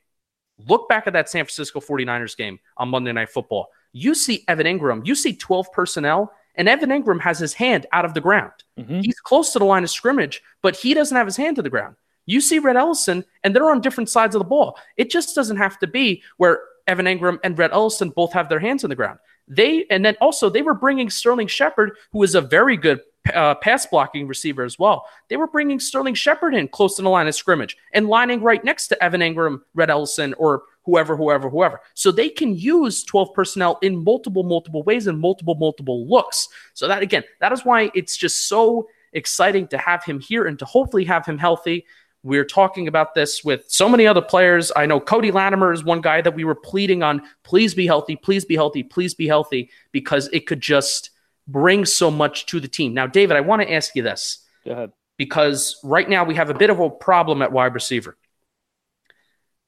Look 0.67 0.89
back 0.89 1.07
at 1.07 1.13
that 1.13 1.29
San 1.29 1.45
Francisco 1.45 1.81
49ers 1.81 2.37
game 2.37 2.59
on 2.77 2.89
Monday 2.89 3.13
Night 3.13 3.29
Football 3.29 3.69
you 3.93 4.15
see 4.15 4.45
Evan 4.49 4.67
Engram, 4.67 5.07
you 5.07 5.15
see 5.15 5.35
12 5.35 5.73
personnel, 5.73 6.33
and 6.55 6.69
Evan 6.69 6.91
Engram 6.91 7.21
has 7.21 7.39
his 7.39 7.55
hand 7.55 7.87
out 7.93 8.05
of 8.05 8.15
the 8.15 8.21
ground. 8.21 8.53
Mm-hmm. 8.79 9.01
He's 9.01 9.21
close 9.21 9.53
to 9.53 9.59
the 9.59 9.65
line 9.65 9.85
of 9.85 9.91
scrimmage, 9.91 10.43
but 10.63 10.77
he 10.77 10.93
doesn't 10.93 11.17
have 11.17 11.27
his 11.27 11.37
hand 11.37 11.57
to 11.57 11.63
the 11.63 11.71
ground. 11.71 11.97
You 12.27 12.41
see 12.41 12.59
Rhett 12.59 12.77
Ellison, 12.77 13.25
and 13.43 13.57
they're 13.57 13.71
on 13.71 13.81
different 13.81 14.11
sides 14.11 14.35
of 14.35 14.41
the 14.41 14.45
ball. 14.45 14.77
It 14.97 15.11
just 15.11 15.35
doesn't 15.35 15.57
have 15.57 15.79
to 15.79 15.87
be 15.87 16.23
where 16.37 16.61
Evan 16.87 17.07
Engram 17.07 17.39
and 17.45 17.59
Rhett 17.59 17.73
Ellison 17.73 18.11
both 18.11 18.33
have 18.33 18.49
their 18.49 18.59
hands 18.59 18.85
on 18.85 18.91
the 18.91 18.97
ground. 18.97 19.19
They 19.47 19.87
and 19.89 20.05
then 20.05 20.17
also 20.21 20.51
they 20.51 20.63
were 20.63 20.75
bringing 20.75 21.09
Sterling 21.09 21.47
Shepard, 21.47 21.93
who 22.13 22.23
is 22.23 22.35
a 22.35 22.41
very 22.41 22.77
good 22.77 23.01
uh, 23.35 23.55
pass 23.57 23.87
blocking 23.87 24.27
receiver 24.27 24.63
as 24.63 24.79
well. 24.79 25.07
They 25.29 25.37
were 25.37 25.47
bringing 25.47 25.81
Sterling 25.81 26.15
Shepard 26.15 26.55
in 26.55 26.69
close 26.69 26.97
to 26.97 27.03
the 27.03 27.09
line 27.09 27.29
of 27.29 27.35
scrimmage 27.35 27.77
and 27.93 28.09
lining 28.09 28.43
right 28.43 28.63
next 28.63 28.89
to 28.89 29.03
Evan 29.03 29.21
Engram, 29.21 29.61
Rhett 29.75 29.91
Ellison, 29.91 30.35
or 30.35 30.63
whoever, 30.89 31.17
whoever, 31.17 31.51
whoever. 31.51 31.81
So 31.93 32.11
they 32.11 32.31
can 32.31 32.55
use 32.55 33.05
12 33.05 33.35
personnel 33.35 33.79
in 33.83 34.03
multiple, 34.03 34.43
multiple 34.43 34.83
ways 34.85 35.07
and 35.07 35.21
multiple, 35.21 35.55
multiple 35.55 36.09
looks. 36.09 36.49
So 36.73 36.89
that 36.89 37.03
again, 37.03 37.25
that 37.41 37.53
is 37.53 37.63
why 37.63 37.91
it's 37.95 38.17
just 38.17 38.49
so 38.49 38.89
exciting 39.13 39.69
to 39.69 39.77
have 39.77 40.03
him 40.03 40.19
here 40.19 40.47
and 40.47 40.59
to 40.59 40.65
hopefully 40.65 41.05
have 41.05 41.27
him 41.27 41.37
healthy. 41.37 41.85
We're 42.23 42.47
talking 42.47 42.89
about 42.89 43.15
this 43.15 43.45
with 43.45 43.67
so 43.69 43.87
many 43.87 44.07
other 44.07 44.23
players. 44.23 44.73
I 44.75 44.87
know 44.87 44.99
Cody 44.99 45.31
Latimer 45.31 45.75
is 45.75 45.85
one 45.85 46.01
guy 46.01 46.23
that 46.23 46.35
we 46.35 46.45
were 46.45 46.55
pleading 46.55 47.03
on, 47.03 47.21
please 47.45 47.75
be 47.75 47.87
healthy, 47.87 48.17
please 48.17 48.47
be 48.47 48.57
healthy, 48.57 48.83
please 48.83 49.13
be 49.13 49.27
healthy, 49.27 49.71
because 49.93 50.29
it 50.33 50.47
could 50.47 50.63
just 50.63 51.11
bring 51.47 51.85
so 51.85 52.11
much 52.11 52.47
to 52.47 52.61
the 52.61 52.69
team. 52.69 52.95
Now, 52.95 53.07
David, 53.07 53.37
I 53.37 53.43
want 53.43 53.61
to 53.61 53.71
ask 53.71 53.95
you 53.95 54.03
this. 54.03 54.43
Go 54.65 54.73
ahead. 54.73 54.93
Because 55.19 55.79
right 55.85 56.09
now 56.09 56.25
we 56.25 56.35
have 56.37 56.49
a 56.49 56.55
bit 56.55 56.71
of 56.71 56.81
a 56.81 56.89
problem 56.89 57.43
at 57.43 57.53
wide 57.53 57.75
receiver. 57.75 58.17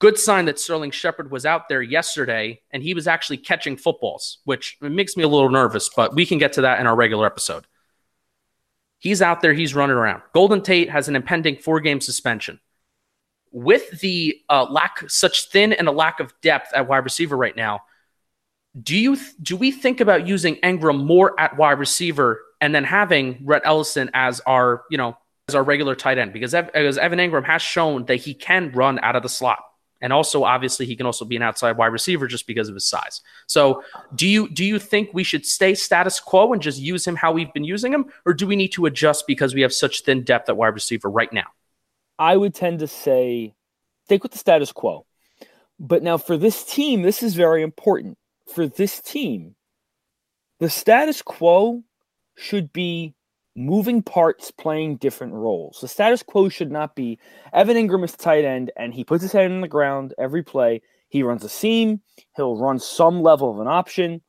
Good 0.01 0.19
sign 0.19 0.47
that 0.47 0.59
Sterling 0.59 0.91
Shepard 0.93 1.31
was 1.31 1.45
out 1.45 1.69
there 1.69 1.83
yesterday 1.83 2.63
and 2.71 2.83
he 2.83 2.95
was 2.95 3.07
actually 3.07 3.37
catching 3.37 3.77
footballs, 3.77 4.39
which 4.45 4.79
makes 4.81 5.15
me 5.15 5.23
a 5.23 5.29
little 5.29 5.51
nervous, 5.51 5.91
but 5.95 6.15
we 6.15 6.25
can 6.25 6.39
get 6.39 6.55
to 6.55 6.63
that 6.63 6.81
in 6.81 6.87
our 6.87 6.97
regular 6.97 7.27
episode. 7.27 7.67
He's 8.99 9.21
out 9.21 9.43
there, 9.43 9.53
he's 9.53 9.75
running 9.75 9.97
around. 9.97 10.23
Golden 10.33 10.63
Tate 10.63 10.89
has 10.89 11.09
an 11.09 11.17
impending 11.17 11.57
four 11.57 11.81
game 11.81 12.01
suspension. 12.01 12.61
With 13.53 14.01
the 14.01 14.41
uh, 14.49 14.65
lack, 14.71 15.09
such 15.11 15.51
thin 15.51 15.75
and 15.75 15.87
a 15.87 15.93
lack 15.93 16.19
of 16.19 16.33
depth 16.41 16.73
at 16.75 16.89
wide 16.89 17.05
receiver 17.05 17.37
right 17.37 17.57
now, 17.57 17.81
do 18.81 18.97
you 18.97 19.19
do 19.43 19.57
we 19.57 19.71
think 19.73 20.01
about 20.01 20.27
using 20.27 20.57
Engram 20.57 21.05
more 21.05 21.39
at 21.39 21.57
wide 21.57 21.79
receiver 21.79 22.41
and 22.61 22.75
then 22.75 22.85
having 22.85 23.41
Rhett 23.45 23.63
Ellison 23.65 24.11
as 24.15 24.41
our 24.41 24.85
you 24.91 24.97
know 24.97 25.17
as 25.49 25.55
our 25.55 25.63
regular 25.65 25.97
tight 25.97 26.19
end 26.19 26.33
because, 26.33 26.53
because 26.53 26.97
Evan 26.97 27.19
Engram 27.19 27.45
has 27.45 27.61
shown 27.61 28.05
that 28.07 28.17
he 28.17 28.33
can 28.33 28.71
run 28.71 29.01
out 29.01 29.17
of 29.17 29.23
the 29.23 29.29
slot. 29.29 29.59
And 30.01 30.13
also, 30.13 30.45
obviously, 30.45 30.87
he 30.87 30.97
can 30.97 31.07
also 31.07 31.25
be 31.25 31.37
an 31.37 31.43
outside 31.43 31.77
wide 31.77 31.89
receiver 31.89 32.27
just 32.27 32.47
because 32.47 32.69
of 32.69 32.75
his 32.75 32.87
size. 32.87 33.21
So, 33.47 33.83
do 34.15 34.27
you 34.27 34.49
do 34.49 34.65
you 34.65 34.79
think 34.79 35.11
we 35.13 35.25
should 35.25 35.45
stay 35.45 35.75
status 35.75 36.19
quo 36.21 36.53
and 36.53 36.63
just 36.63 36.79
use 36.79 37.07
him 37.07 37.17
how 37.17 37.33
we've 37.33 37.53
been 37.53 37.65
using 37.65 37.93
him, 37.93 38.07
or 38.25 38.33
do 38.33 38.47
we 38.47 38.57
need 38.57 38.73
to 38.73 38.87
adjust 38.87 39.27
because 39.27 39.55
we 39.55 39.61
have 39.61 39.73
such 39.73 40.03
thin 40.03 40.25
depth 40.25 40.49
at 40.49 40.57
wide 40.57 40.69
receiver 40.69 41.11
right 41.11 41.33
now? 41.33 41.47
I 42.19 42.37
would 42.37 42.55
tend 42.55 42.81
to 42.81 42.87
say 42.87 43.55
stick 44.05 44.23
with 44.23 44.33
the 44.33 44.39
status 44.39 44.73
quo. 44.73 45.07
But 45.79 46.03
now 46.03 46.19
for 46.19 46.37
this 46.37 46.65
team, 46.65 47.03
this 47.03 47.23
is 47.23 47.35
very 47.35 47.63
important. 47.63 48.19
For 48.53 48.67
this 48.67 49.01
team, 49.01 49.55
the 50.59 50.69
status 50.69 51.23
quo 51.23 51.83
should 52.37 52.73
be 52.73 53.15
moving 53.61 54.03
parts 54.03 54.51
playing 54.51 54.97
different 54.97 55.35
roles. 55.35 55.79
The 55.81 55.89
status 55.89 56.23
quo 56.23 56.49
should 56.49 56.73
not 56.73 56.97
be 56.97 57.19
Evan 57.53 57.77
Engram 57.77 58.05
is 58.05 58.13
tight 58.13 58.45
end 58.45 58.73
and 58.77 58.95
he 58.95 59.05
puts 59.05 59.23
his 59.23 59.33
head 59.33 59.51
in 59.51 59.61
the 59.61 59.69
ground 59.69 60.15
every 60.19 60.43
play. 60.43 60.83
He 61.09 61.23
runs 61.23 61.45
a 61.45 61.49
seam, 61.49 62.01
he'll 62.37 62.57
run 62.57 62.79
some 62.79 63.23
level 63.23 63.51
of 63.51 63.59
an 63.59 63.67
option, 63.67 64.23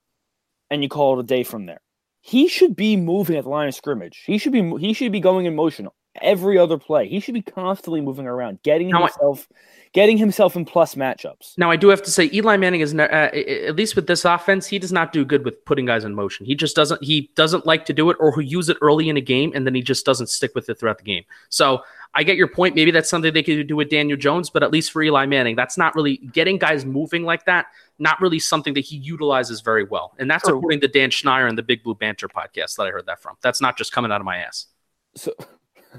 and 0.69 0.83
you 0.83 0.89
call 0.89 1.17
it 1.17 1.23
a 1.23 1.25
day 1.25 1.43
from 1.43 1.65
there. 1.65 1.81
He 2.21 2.47
should 2.47 2.75
be 2.75 2.95
moving 2.95 3.37
at 3.37 3.43
the 3.43 3.49
line 3.49 3.67
of 3.67 3.75
scrimmage. 3.75 4.23
He 4.25 4.37
should 4.37 4.51
be 4.51 4.69
he 4.79 4.93
should 4.93 5.11
be 5.11 5.19
going 5.19 5.45
in 5.45 5.55
motion 5.55 5.87
every 6.19 6.57
other 6.57 6.77
play. 6.77 7.07
He 7.07 7.19
should 7.19 7.33
be 7.33 7.41
constantly 7.41 8.01
moving 8.01 8.27
around, 8.27 8.61
getting 8.63 8.89
Now 8.89 9.03
I- 9.03 9.07
himself, 9.07 9.47
getting 9.93 10.17
himself 10.17 10.55
in 10.55 10.65
plus 10.65 10.95
matchups. 10.95 11.57
Now, 11.57 11.71
I 11.71 11.75
do 11.75 11.89
have 11.89 12.01
to 12.03 12.11
say, 12.11 12.29
Eli 12.33 12.57
Manning 12.57 12.81
is 12.81 12.93
uh, 12.93 13.01
at 13.01 13.75
least 13.75 13.95
with 13.95 14.07
this 14.07 14.25
offense, 14.25 14.67
he 14.67 14.79
does 14.79 14.91
not 14.91 15.13
do 15.13 15.23
good 15.25 15.45
with 15.45 15.63
putting 15.65 15.85
guys 15.85 16.03
in 16.03 16.13
motion. 16.15 16.45
He 16.45 16.55
just 16.55 16.75
doesn't. 16.75 17.03
He 17.03 17.29
doesn't 17.35 17.65
like 17.65 17.85
to 17.85 17.93
do 17.93 18.09
it, 18.09 18.17
or 18.19 18.31
he'll 18.33 18.49
use 18.49 18.69
it 18.69 18.77
early 18.81 19.09
in 19.09 19.17
a 19.17 19.21
game, 19.21 19.51
and 19.55 19.65
then 19.65 19.75
he 19.75 19.81
just 19.81 20.05
doesn't 20.05 20.27
stick 20.27 20.53
with 20.55 20.69
it 20.69 20.79
throughout 20.79 20.97
the 20.97 21.03
game. 21.03 21.23
So 21.49 21.81
I 22.13 22.23
get 22.23 22.35
your 22.35 22.47
point. 22.49 22.75
Maybe 22.75 22.91
that's 22.91 23.09
something 23.09 23.33
they 23.33 23.43
could 23.43 23.67
do 23.67 23.75
with 23.77 23.89
Daniel 23.89 24.17
Jones, 24.17 24.49
but 24.49 24.63
at 24.63 24.71
least 24.71 24.91
for 24.91 25.01
Eli 25.01 25.25
Manning, 25.25 25.55
that's 25.55 25.77
not 25.77 25.95
really 25.95 26.17
getting 26.17 26.57
guys 26.57 26.85
moving 26.85 27.23
like 27.23 27.45
that. 27.45 27.67
Not 27.99 28.19
really 28.19 28.39
something 28.39 28.73
that 28.73 28.81
he 28.81 28.97
utilizes 28.97 29.61
very 29.61 29.83
well, 29.85 30.13
and 30.19 30.29
that's 30.29 30.43
True. 30.47 30.57
according 30.57 30.81
to 30.81 30.87
Dan 30.87 31.09
Schneier 31.09 31.47
and 31.47 31.57
the 31.57 31.63
Big 31.63 31.83
Blue 31.83 31.95
Banter 31.95 32.27
podcast 32.27 32.75
that 32.75 32.83
I 32.83 32.91
heard 32.91 33.05
that 33.05 33.21
from. 33.21 33.37
That's 33.41 33.61
not 33.61 33.77
just 33.77 33.91
coming 33.91 34.11
out 34.11 34.19
of 34.19 34.25
my 34.25 34.37
ass. 34.37 34.67
So, 35.15 35.33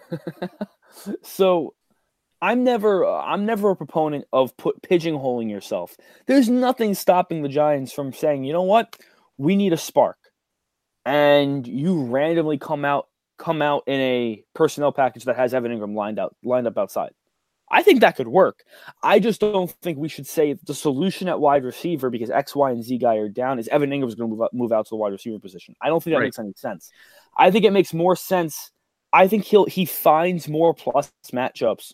so 1.22 1.74
I'm 2.40 2.64
never, 2.64 3.04
uh, 3.04 3.22
I'm 3.22 3.46
never 3.46 3.70
a 3.70 3.76
proponent 3.76 4.24
of 4.32 4.56
put 4.56 4.82
pigeonholing 4.82 5.50
yourself. 5.50 5.96
There's 6.26 6.48
nothing 6.48 6.94
stopping 6.94 7.42
the 7.42 7.48
Giants 7.48 7.92
from 7.92 8.12
saying, 8.12 8.44
you 8.44 8.52
know 8.52 8.62
what, 8.62 8.96
we 9.38 9.56
need 9.56 9.72
a 9.72 9.76
spark, 9.76 10.18
and 11.04 11.66
you 11.66 12.04
randomly 12.04 12.58
come 12.58 12.84
out, 12.84 13.08
come 13.38 13.62
out 13.62 13.84
in 13.86 14.00
a 14.00 14.44
personnel 14.54 14.92
package 14.92 15.24
that 15.24 15.36
has 15.36 15.54
Evan 15.54 15.72
Engram 15.76 15.94
lined 15.94 16.18
out, 16.18 16.34
lined 16.44 16.66
up 16.66 16.78
outside. 16.78 17.10
I 17.74 17.82
think 17.82 18.00
that 18.00 18.16
could 18.16 18.28
work. 18.28 18.64
I 19.02 19.18
just 19.18 19.40
don't 19.40 19.70
think 19.80 19.96
we 19.96 20.10
should 20.10 20.26
say 20.26 20.52
the 20.64 20.74
solution 20.74 21.26
at 21.26 21.40
wide 21.40 21.64
receiver 21.64 22.10
because 22.10 22.28
X, 22.28 22.54
Y, 22.54 22.70
and 22.70 22.84
Z 22.84 22.98
guy 22.98 23.16
are 23.16 23.30
down 23.30 23.58
is 23.58 23.66
Evan 23.68 23.88
Engram's 23.88 24.14
going 24.14 24.28
to 24.28 24.36
move 24.36 24.42
out, 24.42 24.52
move 24.52 24.72
out 24.72 24.84
to 24.86 24.90
the 24.90 24.96
wide 24.96 25.12
receiver 25.12 25.38
position. 25.38 25.74
I 25.80 25.88
don't 25.88 26.02
think 26.02 26.12
that 26.12 26.18
Right. 26.18 26.26
makes 26.26 26.38
any 26.38 26.52
sense. 26.54 26.90
I 27.34 27.50
think 27.50 27.64
it 27.64 27.70
makes 27.70 27.94
more 27.94 28.14
sense. 28.14 28.71
I 29.12 29.28
think 29.28 29.44
he'll 29.44 29.66
he 29.66 29.84
finds 29.84 30.48
more 30.48 30.74
plus 30.74 31.12
matchups 31.32 31.92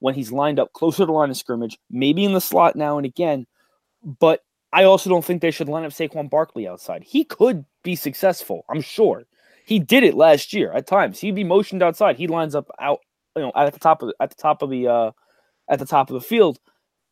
when 0.00 0.14
he's 0.14 0.30
lined 0.30 0.58
up 0.60 0.72
closer 0.72 0.98
to 0.98 1.06
the 1.06 1.12
line 1.12 1.30
of 1.30 1.36
scrimmage, 1.36 1.78
maybe 1.90 2.24
in 2.24 2.32
the 2.32 2.40
slot 2.40 2.76
now 2.76 2.96
and 2.98 3.06
again. 3.06 3.46
But 4.02 4.42
I 4.72 4.84
also 4.84 5.10
don't 5.10 5.24
think 5.24 5.42
they 5.42 5.50
should 5.50 5.68
line 5.68 5.84
up 5.84 5.92
Saquon 5.92 6.30
Barkley 6.30 6.68
outside. 6.68 7.02
He 7.02 7.24
could 7.24 7.64
be 7.82 7.96
successful, 7.96 8.64
I'm 8.68 8.82
sure. 8.82 9.24
He 9.64 9.78
did 9.78 10.02
it 10.04 10.14
last 10.14 10.52
year 10.52 10.72
at 10.72 10.86
times. 10.86 11.18
He'd 11.20 11.34
be 11.34 11.44
motioned 11.44 11.82
outside. 11.82 12.16
He 12.16 12.26
lines 12.26 12.54
up 12.54 12.70
out, 12.80 13.00
you 13.36 13.42
know, 13.42 13.52
at 13.54 13.72
the 13.72 13.80
top 13.80 14.02
of 14.02 14.12
at 14.20 14.30
the 14.30 14.36
top 14.36 14.62
of 14.62 14.70
the 14.70 14.88
uh, 14.88 15.10
at 15.68 15.78
the 15.78 15.86
top 15.86 16.10
of 16.10 16.14
the 16.14 16.20
field. 16.26 16.58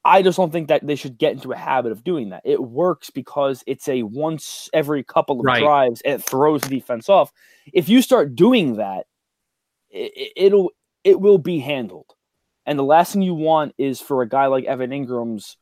I 0.04 0.22
just 0.22 0.36
don't 0.36 0.52
think 0.52 0.68
that 0.68 0.86
they 0.86 0.94
should 0.94 1.18
get 1.18 1.32
into 1.32 1.50
a 1.50 1.56
habit 1.56 1.90
of 1.90 2.04
doing 2.04 2.28
that. 2.28 2.42
It 2.44 2.62
works 2.62 3.10
because 3.10 3.64
it's 3.66 3.88
a 3.88 4.04
once 4.04 4.70
every 4.72 5.02
couple 5.02 5.40
of 5.40 5.44
Right. 5.44 5.60
drives 5.60 6.00
and 6.02 6.14
it 6.14 6.22
throws 6.24 6.62
the 6.62 6.68
defense 6.68 7.08
off. 7.08 7.32
If 7.72 7.88
you 7.88 8.00
start 8.00 8.36
doing 8.36 8.74
that, 8.76 9.06
it, 9.96 10.32
it'll 10.36 10.70
it 11.04 11.20
will 11.20 11.38
be 11.38 11.58
handled. 11.58 12.06
And 12.66 12.78
the 12.78 12.84
last 12.84 13.12
thing 13.12 13.22
you 13.22 13.34
want 13.34 13.74
is 13.78 14.00
for 14.00 14.22
a 14.22 14.28
guy 14.28 14.46
like 14.46 14.64
Evan 14.64 14.90
Engram's 14.90 15.56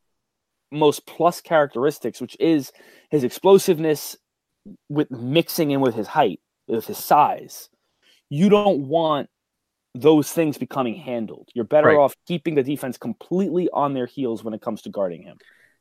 most 0.70 1.07
plus 1.07 1.40
characteristics, 1.40 2.20
which 2.20 2.37
is 2.40 2.73
his 3.11 3.25
explosiveness 3.25 4.16
with 4.88 5.11
mixing 5.11 5.70
in 5.70 5.81
with 5.81 5.94
his 5.94 6.07
height, 6.07 6.40
with 6.66 6.87
his 6.87 6.99
size. 6.99 7.68
You 8.31 8.49
don't 8.49 8.88
want 8.88 9.29
those 9.94 10.33
things 10.33 10.59
becoming 10.59 10.97
handled. 10.97 11.49
You're 11.55 11.64
better 11.64 11.88
Right. 11.88 11.99
off 11.99 12.16
keeping 12.27 12.55
the 12.55 12.62
defense 12.62 12.97
completely 12.99 13.68
on 13.73 13.94
their 13.94 14.07
heels 14.07 14.42
when 14.42 14.55
it 14.55 14.62
comes 14.62 14.83
to 14.83 14.90
guarding 14.90 15.23
him. 15.23 15.38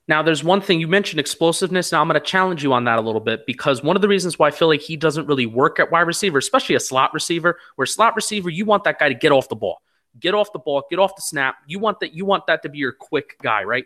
Now, 0.07 0.21
there's 0.21 0.43
one 0.43 0.59
thing 0.59 0.81
you 0.81 0.87
mentioned 0.87 1.19
explosiveness. 1.19 1.91
Now, 1.91 2.01
I'm 2.01 2.09
going 2.09 2.19
to 2.19 2.25
challenge 2.25 2.61
you 2.61 2.73
on 2.73 2.83
that 2.85 2.99
a 2.99 3.01
little 3.01 3.21
bit 3.21 3.45
because 3.45 3.81
one 3.81 3.95
of 3.95 4.01
the 4.01 4.09
reasons 4.09 4.37
why 4.37 4.47
I 4.47 4.51
feel 4.51 4.67
like 4.67 4.81
he 4.81 4.97
doesn't 4.97 5.27
really 5.27 5.45
work 5.45 5.79
at 5.79 5.91
wide 5.91 6.01
receiver, 6.01 6.37
especially 6.37 6.75
a 6.75 6.79
slot 6.79 7.13
receiver, 7.13 7.57
where 7.75 7.85
slot 7.85 8.15
receiver, 8.15 8.49
you 8.49 8.65
want 8.65 8.83
that 8.83 8.99
guy 8.99 9.07
to 9.07 9.15
get 9.15 9.31
off 9.31 9.47
the 9.47 9.55
ball, 9.55 9.81
get 10.19 10.33
off 10.33 10.51
the 10.51 10.59
ball, 10.59 10.83
get 10.89 10.99
off 10.99 11.15
the 11.15 11.21
snap. 11.21 11.55
You 11.67 11.79
want 11.79 12.01
that. 12.01 12.13
You 12.13 12.25
want 12.25 12.47
that 12.47 12.63
to 12.63 12.69
be 12.69 12.79
your 12.79 12.91
quick 12.91 13.37
guy, 13.41 13.63
right? 13.63 13.85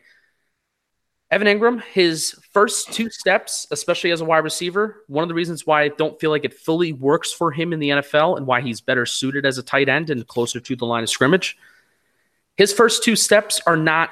Evan 1.29 1.47
Engram, 1.47 1.83
his 1.83 2.39
first 2.51 2.93
two 2.93 3.09
steps, 3.09 3.67
especially 3.69 4.11
as 4.11 4.21
a 4.21 4.25
wide 4.25 4.45
receiver, 4.45 5.03
one 5.07 5.23
of 5.23 5.27
the 5.27 5.35
reasons 5.35 5.67
why 5.67 5.83
I 5.83 5.89
don't 5.89 6.17
feel 6.19 6.31
like 6.31 6.45
it 6.45 6.53
fully 6.53 6.93
works 6.93 7.33
for 7.33 7.51
him 7.51 7.73
in 7.73 7.79
the 7.79 7.89
NFL 7.89 8.37
and 8.37 8.47
why 8.47 8.61
he's 8.61 8.79
better 8.79 9.05
suited 9.05 9.45
as 9.45 9.57
a 9.57 9.63
tight 9.63 9.89
end 9.89 10.09
and 10.09 10.25
closer 10.25 10.61
to 10.61 10.75
the 10.75 10.85
line 10.85 11.03
of 11.03 11.09
scrimmage. 11.09 11.57
His 12.55 12.71
first 12.71 13.03
two 13.03 13.17
steps 13.17 13.59
are 13.67 13.75
not 13.75 14.09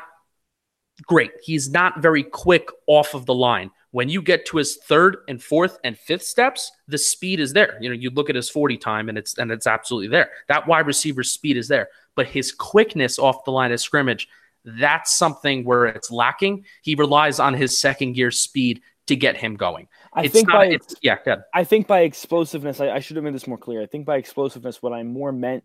great. 1.04 1.32
He's 1.44 1.70
not 1.70 2.02
very 2.02 2.24
quick 2.24 2.70
off 2.88 3.14
of 3.14 3.26
the 3.26 3.34
line. 3.34 3.72
When 3.92 4.10
you 4.10 4.22
get 4.22 4.46
to 4.48 4.58
his 4.58 4.78
third 4.78 5.18
and 5.28 5.42
fourth 5.42 5.80
and 5.84 5.98
fifth 5.98 6.24
steps, 6.24 6.72
the 6.88 6.98
speed 6.98 7.40
is 7.40 7.54
there. 7.54 7.78
You 7.82 7.90
know, 7.90 7.96
you 7.96 8.10
look 8.10 8.30
at 8.30 8.36
his 8.36 8.50
40 8.50 8.78
time 8.78 9.10
and 9.10 9.18
it's 9.18 9.38
and 9.38 9.52
it's 9.52 9.68
absolutely 9.68 10.10
there. 10.10 10.32
That 10.48 10.68
wide 10.68 10.86
receiver 10.86 11.24
speed 11.24 11.58
is 11.58 11.68
there. 11.68 11.90
But 12.16 12.28
his 12.28 12.52
quickness 12.52 13.20
off 13.20 13.46
the 13.46 13.52
line 13.52 13.72
of 13.72 13.80
scrimmage, 13.80 14.28
that's 14.64 15.16
something 15.16 15.64
where 15.64 15.86
it's 15.86 16.12
lacking. 16.12 16.66
He 16.82 16.96
relies 16.96 17.40
on 17.40 17.54
his 17.54 17.78
second 17.78 18.14
gear 18.14 18.32
speed 18.32 18.82
to 19.08 19.16
get 19.16 19.38
him 19.38 19.56
going. 19.56 19.88
I 20.14 20.24
it's 20.24 20.34
think 20.34 20.48
not, 20.48 20.56
by 20.56 20.66
it's, 20.68 20.96
yeah, 21.02 21.18
good. 21.24 21.44
I 21.54 21.64
think 21.64 21.88
by 21.88 22.02
explosiveness, 22.02 22.80
I, 22.80 22.90
I 22.90 23.00
should 23.00 23.18
have 23.18 23.24
made 23.24 23.36
this 23.36 23.48
more 23.48 23.58
clear. 23.58 23.82
I 23.82 23.86
think 23.86 24.06
by 24.06 24.18
explosiveness, 24.18 24.82
what 24.82 24.94
I 24.94 25.04
more 25.04 25.32
meant 25.32 25.64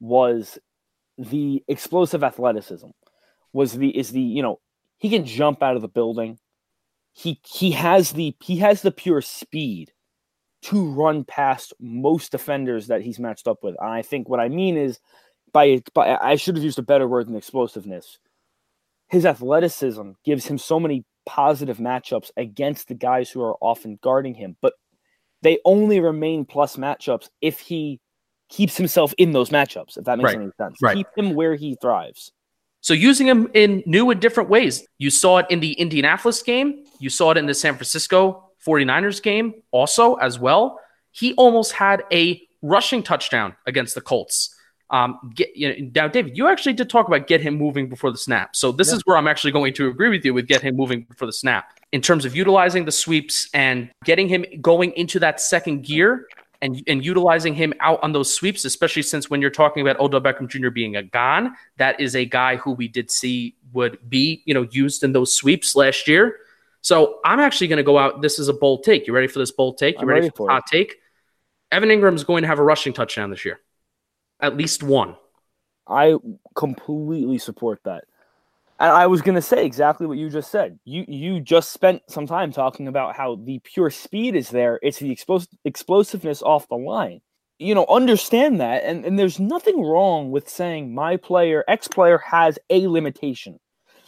was 0.00 0.58
the 1.16 1.62
explosive 1.68 2.24
athleticism. 2.24 2.88
Was 3.52 3.72
the 3.72 3.96
is 3.96 4.10
the 4.10 4.20
you 4.20 4.42
know 4.42 4.60
he 5.00 5.10
can 5.10 5.24
jump 5.24 5.62
out 5.62 5.74
of 5.76 5.82
the 5.82 5.88
building. 5.88 6.38
He 7.12 7.40
he 7.44 7.72
has 7.72 8.12
the 8.12 8.36
he 8.40 8.58
has 8.58 8.82
the 8.82 8.92
pure 8.92 9.20
speed 9.22 9.92
to 10.62 10.84
run 10.92 11.24
past 11.24 11.72
most 11.80 12.30
defenders 12.30 12.86
that 12.86 13.00
he's 13.00 13.18
matched 13.18 13.48
up 13.48 13.64
with. 13.64 13.74
And 13.80 13.90
I 13.90 14.02
think 14.02 14.28
what 14.28 14.40
I 14.40 14.48
mean 14.48 14.76
is 14.76 15.00
by 15.52 15.82
by 15.94 16.16
I 16.20 16.36
should 16.36 16.54
have 16.54 16.64
used 16.64 16.78
a 16.78 16.82
better 16.82 17.08
word 17.08 17.26
than 17.26 17.34
explosiveness. 17.34 18.18
His 19.08 19.26
athleticism 19.26 20.10
gives 20.24 20.46
him 20.46 20.58
so 20.58 20.78
many 20.78 21.04
positive 21.26 21.78
matchups 21.78 22.30
against 22.36 22.88
the 22.88 22.94
guys 22.94 23.30
who 23.30 23.42
are 23.42 23.56
often 23.60 23.98
guarding 24.02 24.34
him, 24.34 24.56
but 24.60 24.74
they 25.42 25.58
only 25.64 25.98
remain 26.00 26.44
plus 26.44 26.76
matchups 26.76 27.28
if 27.40 27.58
he 27.58 27.98
keeps 28.50 28.76
himself 28.76 29.14
in 29.16 29.32
those 29.32 29.50
matchups, 29.50 29.96
if 29.96 30.04
that 30.04 30.18
makes 30.18 30.34
Right. 30.34 30.42
any 30.42 30.50
sense. 30.58 30.76
Right. 30.82 30.96
Keep 30.96 31.06
him 31.16 31.34
where 31.34 31.54
he 31.54 31.76
thrives. 31.80 32.32
So 32.80 32.94
using 32.94 33.26
him 33.26 33.48
in 33.54 33.82
new 33.86 34.10
and 34.10 34.20
different 34.20 34.48
ways. 34.48 34.86
You 34.98 35.10
saw 35.10 35.38
it 35.38 35.46
in 35.50 35.60
the 35.60 35.72
Indianapolis 35.72 36.42
game. 36.42 36.84
You 36.98 37.10
saw 37.10 37.30
it 37.32 37.36
in 37.36 37.46
the 37.46 37.54
San 37.54 37.74
Francisco 37.74 38.50
49ers 38.66 39.22
game 39.22 39.54
also 39.70 40.14
as 40.16 40.38
well. 40.38 40.80
He 41.12 41.34
almost 41.34 41.72
had 41.72 42.04
a 42.12 42.40
rushing 42.62 43.02
touchdown 43.02 43.54
against 43.66 43.94
the 43.94 44.00
Colts. 44.00 44.54
Um, 44.90 45.32
get, 45.34 45.56
you 45.56 45.68
know, 45.68 45.90
now, 45.94 46.08
David, 46.08 46.36
you 46.36 46.48
actually 46.48 46.72
did 46.72 46.90
talk 46.90 47.06
about 47.06 47.26
get 47.28 47.40
him 47.40 47.54
moving 47.54 47.88
before 47.88 48.10
the 48.10 48.18
snap. 48.18 48.56
So 48.56 48.72
this 48.72 48.88
Yeah. 48.88 48.96
is 48.96 49.02
where 49.04 49.16
I'm 49.16 49.28
actually 49.28 49.52
going 49.52 49.72
to 49.74 49.88
agree 49.88 50.08
with 50.08 50.24
you 50.24 50.34
with 50.34 50.48
get 50.48 50.62
him 50.62 50.74
moving 50.74 51.02
before 51.02 51.26
the 51.26 51.32
snap 51.32 51.78
in 51.92 52.00
terms 52.00 52.24
of 52.24 52.34
utilizing 52.34 52.84
the 52.86 52.92
sweeps 52.92 53.48
and 53.54 53.88
getting 54.04 54.28
him 54.28 54.44
going 54.60 54.92
into 54.92 55.20
that 55.20 55.40
second 55.40 55.82
gear 55.82 56.26
and, 56.62 56.82
and 56.86 57.04
utilizing 57.04 57.54
him 57.54 57.72
out 57.80 58.00
on 58.02 58.12
those 58.12 58.32
sweeps, 58.32 58.64
especially 58.64 59.02
since 59.02 59.30
when 59.30 59.40
you're 59.40 59.50
talking 59.50 59.80
about 59.80 59.98
Odell 59.98 60.20
Beckham 60.20 60.48
Jr. 60.48 60.70
being 60.70 60.96
a 60.96 61.02
gone, 61.02 61.54
that 61.78 61.98
is 62.00 62.14
a 62.14 62.24
guy 62.24 62.56
who 62.56 62.72
we 62.72 62.88
did 62.88 63.10
see 63.10 63.56
would 63.72 63.98
be, 64.08 64.42
you 64.44 64.54
know, 64.54 64.66
used 64.70 65.02
in 65.02 65.12
those 65.12 65.32
sweeps 65.32 65.74
last 65.74 66.06
year. 66.06 66.36
So 66.82 67.20
I'm 67.24 67.40
actually 67.40 67.68
going 67.68 67.78
to 67.78 67.82
go 67.82 67.98
out. 67.98 68.22
This 68.22 68.38
is 68.38 68.48
a 68.48 68.52
bold 68.52 68.84
take. 68.84 69.06
You 69.06 69.14
ready 69.14 69.26
for 69.26 69.38
this 69.38 69.50
bold 69.50 69.78
take? 69.78 70.00
You 70.00 70.06
ready, 70.06 70.20
ready 70.20 70.30
for 70.30 70.36
for 70.36 70.46
the 70.48 70.52
hot 70.52 70.64
take? 70.70 70.96
Evan 71.72 71.88
Engram 71.88 72.14
is 72.14 72.24
going 72.24 72.42
to 72.42 72.48
have 72.48 72.58
a 72.58 72.64
rushing 72.64 72.92
touchdown 72.92 73.30
this 73.30 73.44
year, 73.44 73.60
at 74.40 74.56
least 74.56 74.82
one. 74.82 75.16
I 75.86 76.16
completely 76.54 77.38
support 77.38 77.80
that. 77.84 78.04
And 78.80 78.90
I 78.90 79.06
was 79.06 79.20
going 79.20 79.34
to 79.34 79.42
say 79.42 79.66
exactly 79.66 80.06
what 80.06 80.16
you 80.16 80.30
just 80.30 80.50
said. 80.50 80.78
You 80.86 81.04
you 81.06 81.38
just 81.38 81.70
spent 81.70 82.02
some 82.08 82.26
time 82.26 82.50
talking 82.50 82.88
about 82.88 83.14
how 83.14 83.36
the 83.36 83.60
pure 83.62 83.90
speed 83.90 84.34
is 84.34 84.48
there. 84.48 84.80
It's 84.82 84.98
the 84.98 85.14
explos- 85.14 85.54
explosiveness 85.66 86.42
off 86.42 86.66
the 86.68 86.76
line. 86.76 87.20
You 87.58 87.74
know, 87.74 87.84
understand 87.90 88.58
that. 88.62 88.82
And, 88.84 89.04
and 89.04 89.18
there's 89.18 89.38
nothing 89.38 89.82
wrong 89.84 90.30
with 90.30 90.48
saying 90.48 90.94
my 90.94 91.18
player, 91.18 91.62
X 91.68 91.88
player, 91.88 92.16
has 92.18 92.58
a 92.70 92.86
limitation. 92.88 93.60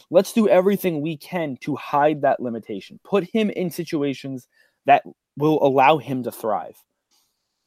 Let's 0.09 0.33
do 0.33 0.49
everything 0.49 1.01
we 1.01 1.17
can 1.17 1.55
to 1.61 1.75
hide 1.75 2.23
that 2.23 2.39
limitation. 2.39 2.99
Put 3.03 3.25
him 3.25 3.51
in 3.51 3.69
situations 3.69 4.47
that 4.87 5.03
will 5.37 5.63
allow 5.63 5.99
him 5.99 6.23
to 6.23 6.31
thrive. 6.31 6.77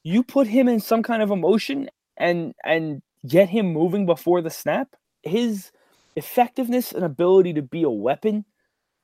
You 0.02 0.24
put 0.24 0.48
him 0.48 0.68
in 0.68 0.80
some 0.80 1.04
kind 1.04 1.22
of 1.22 1.30
emotion 1.30 1.88
and 2.16 2.52
and 2.64 3.00
get 3.28 3.48
him 3.48 3.72
moving 3.72 4.06
before 4.06 4.42
the 4.42 4.50
snap, 4.50 4.88
his 5.22 5.70
effectiveness 6.16 6.92
and 6.92 7.04
ability 7.04 7.52
to 7.54 7.62
be 7.62 7.82
a 7.82 7.90
weapon 7.90 8.44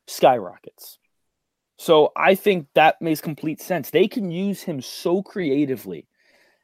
skyrockets. 0.06 0.98
So 1.78 2.12
I 2.16 2.34
think 2.34 2.68
that 2.74 3.00
makes 3.00 3.20
complete 3.20 3.60
sense. 3.60 3.90
They 3.90 4.08
can 4.08 4.30
use 4.30 4.62
him 4.62 4.80
so 4.80 5.22
creatively. 5.22 6.06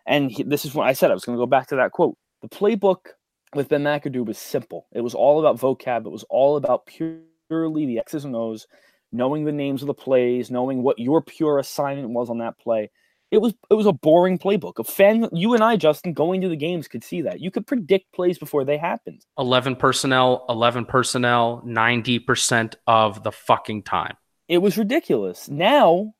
And 0.06 0.30
he- 0.30 0.42
this 0.42 0.64
is 0.64 0.74
what 0.74 0.86
I 0.86 0.92
said. 0.92 1.10
I 1.10 1.14
was 1.14 1.24
going 1.24 1.36
to 1.36 1.42
go 1.42 1.46
back 1.46 1.68
to 1.68 1.76
that 1.76 1.92
quote. 1.92 2.16
The 2.42 2.48
playbook 2.48 3.08
with 3.54 3.68
Ben 3.68 3.82
McAdoo 3.82 4.24
was 4.24 4.38
simple. 4.38 4.86
It 4.92 5.00
was 5.00 5.14
all 5.14 5.40
about 5.40 5.58
vocab. 5.58 6.06
It 6.06 6.10
was 6.10 6.24
all 6.30 6.56
about 6.56 6.86
purely 6.86 7.86
the 7.86 7.98
X's 7.98 8.24
and 8.24 8.36
O's, 8.36 8.66
knowing 9.10 9.44
the 9.44 9.52
names 9.52 9.82
of 9.82 9.86
the 9.86 9.94
plays, 9.94 10.50
knowing 10.50 10.82
what 10.82 10.98
your 10.98 11.22
pure 11.22 11.58
assignment 11.58 12.10
was 12.10 12.30
on 12.30 12.38
that 12.38 12.58
play. 12.58 12.90
It 13.30 13.38
was 13.38 13.54
it 13.70 13.74
was 13.74 13.86
a 13.86 13.92
boring 13.92 14.38
playbook. 14.38 14.78
A 14.78 14.84
fan, 14.84 15.28
you 15.32 15.54
and 15.54 15.62
I, 15.62 15.76
Justin, 15.76 16.14
going 16.14 16.40
to 16.40 16.48
the 16.48 16.56
games 16.56 16.88
could 16.88 17.04
see 17.04 17.22
that. 17.22 17.40
You 17.40 17.50
could 17.50 17.66
predict 17.66 18.12
plays 18.12 18.38
before 18.38 18.64
they 18.64 18.78
happened. 18.78 19.26
Eleven 19.38 19.76
personnel, 19.76 20.46
eleven 20.48 20.86
personnel, 20.86 21.62
ninety 21.64 22.18
percent 22.18 22.76
of 22.86 23.22
the 23.22 23.32
fucking 23.32 23.82
time. 23.82 24.16
It 24.48 24.58
was 24.58 24.78
ridiculous. 24.78 25.48
Now 25.48 26.14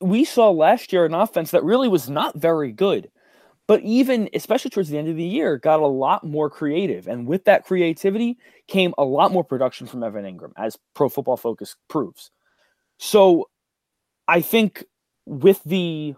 we 0.00 0.24
saw 0.24 0.50
last 0.50 0.92
year 0.92 1.04
an 1.04 1.14
offense 1.14 1.52
that 1.52 1.62
really 1.62 1.88
was 1.88 2.10
not 2.10 2.36
very 2.36 2.72
good, 2.72 3.08
but 3.68 3.80
even 3.82 4.28
especially 4.34 4.70
towards 4.70 4.88
the 4.88 4.98
end 4.98 5.08
of 5.08 5.16
the 5.16 5.22
year, 5.22 5.58
got 5.58 5.78
a 5.78 5.86
lot 5.86 6.24
more 6.24 6.50
creative. 6.50 7.06
And 7.06 7.24
with 7.26 7.44
that 7.44 7.64
creativity 7.64 8.36
came 8.66 8.94
a 8.98 9.04
lot 9.04 9.30
more 9.30 9.44
production 9.44 9.86
from 9.86 10.02
Evan 10.02 10.24
Engram, 10.24 10.52
as 10.56 10.76
Pro 10.94 11.08
Football 11.08 11.36
Focus 11.36 11.76
proves. 11.88 12.32
So 12.98 13.48
I 14.26 14.40
think 14.40 14.84
with 15.24 15.62
the 15.64 16.16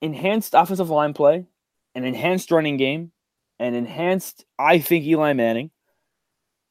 enhanced 0.00 0.54
offensive 0.54 0.90
line 0.90 1.14
play, 1.14 1.46
an 1.94 2.04
enhanced 2.04 2.50
running 2.50 2.76
game, 2.76 3.12
an 3.58 3.74
enhanced, 3.74 4.44
I 4.58 4.78
think, 4.78 5.04
Eli 5.04 5.32
Manning, 5.32 5.70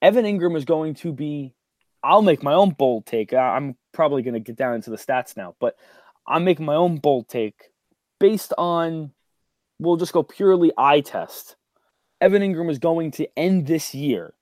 Evan 0.02 0.24
Engram 0.24 0.56
is 0.56 0.64
going 0.64 0.94
to 0.96 1.12
be. 1.12 1.54
I'll 2.02 2.22
make 2.22 2.42
my 2.42 2.52
own 2.52 2.70
bold 2.70 3.06
take. 3.06 3.32
I'm 3.32 3.76
probably 3.92 4.22
going 4.22 4.34
to 4.34 4.40
get 4.40 4.56
down 4.56 4.74
into 4.74 4.90
the 4.90 4.96
stats 4.96 5.36
now, 5.36 5.56
but 5.58 5.76
I'm 6.26 6.44
making 6.44 6.66
my 6.66 6.74
own 6.74 6.98
bold 6.98 7.28
take 7.28 7.70
based 8.20 8.52
on, 8.56 9.10
we'll 9.80 9.96
just 9.96 10.12
go 10.12 10.22
purely 10.22 10.72
eye 10.78 11.00
test. 11.00 11.56
Evan 12.20 12.42
Engram 12.42 12.70
is 12.70 12.78
going 12.78 13.10
to 13.12 13.28
end 13.36 13.66
this 13.66 13.94
year 13.94 14.34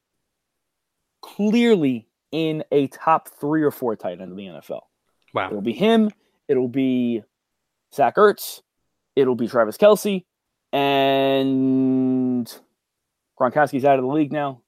clearly 1.23 2.07
in 2.33 2.65
a 2.71 2.87
top 2.89 3.29
three 3.41 3.63
or 3.63 3.71
four 3.71 3.97
tight 3.97 4.21
end 4.21 4.31
of 4.31 4.37
the 4.37 4.45
NFL. 4.45 4.83
Wow. 5.33 5.49
It'll 5.49 5.63
be 5.63 5.73
him. 5.73 6.11
It'll 6.49 6.69
be 6.69 7.23
Zach 7.95 8.17
Ertz. 8.17 8.61
It'll 9.17 9.35
be 9.35 9.49
Travis 9.49 9.77
Kelce 9.77 10.25
And 10.73 12.53
Gronkowski's 13.39 13.85
out 13.85 13.99
of 13.99 14.05
the 14.05 14.11
league 14.11 14.33
now. 14.33 14.61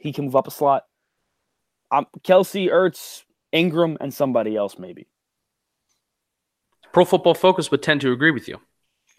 He 0.00 0.12
can 0.12 0.26
move 0.26 0.36
up 0.36 0.46
a 0.46 0.50
slot. 0.50 0.84
Um, 1.90 2.06
Kelce, 2.20 2.70
Ertz, 2.70 3.24
Engram, 3.52 3.96
and 4.00 4.12
somebody 4.12 4.56
else 4.56 4.78
maybe. 4.78 5.06
Pro 6.92 7.04
Football 7.04 7.34
Focus 7.34 7.70
would 7.70 7.82
tend 7.82 8.00
to 8.02 8.12
agree 8.12 8.30
with 8.30 8.48
you. 8.48 8.58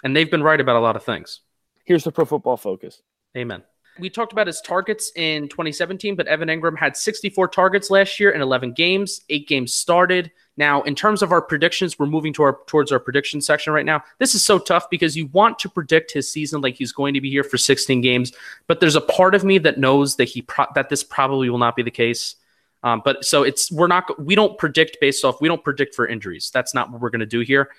And 0.04 0.16
they've 0.16 0.30
been 0.30 0.44
right 0.44 0.60
about 0.60 0.76
a 0.76 0.80
lot 0.80 0.96
of 0.96 1.04
things. 1.04 1.42
Here's 1.86 2.04
the 2.04 2.12
Pro 2.12 2.26
Football 2.26 2.58
Focus. 2.58 3.02
Amen. 3.38 3.64
We 4.00 4.10
talked 4.10 4.32
about 4.32 4.48
his 4.48 4.62
targets 4.62 5.12
in 5.16 5.50
2017, 5.50 6.16
but 6.16 6.28
Evan 6.28 6.48
Engram 6.48 6.78
had 6.78 6.96
64 6.96 7.50
targets 7.50 7.90
last 7.90 8.20
year 8.20 8.32
in 8.32 8.42
11 8.42 8.74
games. 8.74 9.22
Eight 9.30 9.48
games 9.48 9.74
started. 9.74 10.32
Now, 10.60 10.82
in 10.82 10.94
terms 10.94 11.22
of 11.22 11.32
our 11.32 11.42
predictions, 11.42 11.98
we're 11.98 12.06
moving 12.06 12.34
to 12.34 12.44
our, 12.44 12.60
towards 12.68 12.92
our 12.92 13.00
prediction 13.00 13.40
section 13.40 13.72
right 13.72 13.86
now. 13.86 14.04
This 14.18 14.36
is 14.36 14.44
so 14.44 14.60
tough 14.60 14.90
because 14.90 15.16
you 15.16 15.28
want 15.28 15.58
to 15.60 15.70
predict 15.70 16.12
his 16.12 16.30
season 16.30 16.60
like 16.60 16.76
he's 16.76 16.92
going 16.92 17.14
to 17.14 17.22
be 17.22 17.30
here 17.30 17.46
for 17.46 17.58
16 17.58 18.02
games, 18.02 18.34
but 18.68 18.82
there's 18.82 18.98
a 18.98 19.02
part 19.02 19.36
of 19.36 19.46
me 19.46 19.58
that 19.60 19.78
knows 19.78 20.18
that 20.18 20.26
he 20.26 20.42
pro- 20.42 20.66
that 20.76 20.90
this 20.90 21.02
probably 21.02 21.50
will 21.50 21.60
not 21.60 21.78
be 21.78 21.82
the 21.82 21.90
case. 21.90 22.36
Um, 22.84 23.02
but 23.06 23.24
so 23.24 23.44
it's 23.44 23.72
we're 23.72 23.88
not 23.88 24.22
we 24.22 24.36
don't 24.36 24.58
predict 24.58 24.98
based 25.00 25.24
off 25.24 25.40
we 25.40 25.48
don't 25.48 25.64
predict 25.64 25.96
for 25.96 26.06
injuries. 26.06 26.52
That's 26.54 26.74
not 26.74 26.92
what 26.92 27.00
we're 27.00 27.10
going 27.10 27.22
to 27.22 27.26
do 27.26 27.40
here. 27.40 27.70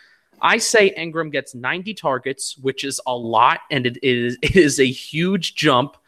I 0.41 0.57
say 0.57 0.95
Engram 0.97 1.31
gets 1.31 1.55
90 1.55 1.93
targets, 1.93 2.57
which 2.57 2.85
is 2.85 2.99
a 3.07 3.15
lot, 3.15 3.61
and 3.71 3.85
it 3.87 3.99
is 4.03 4.39
it 4.43 4.57
is 4.57 4.81
a 4.81 4.87
huge 4.87 5.55
jump. 5.55 5.99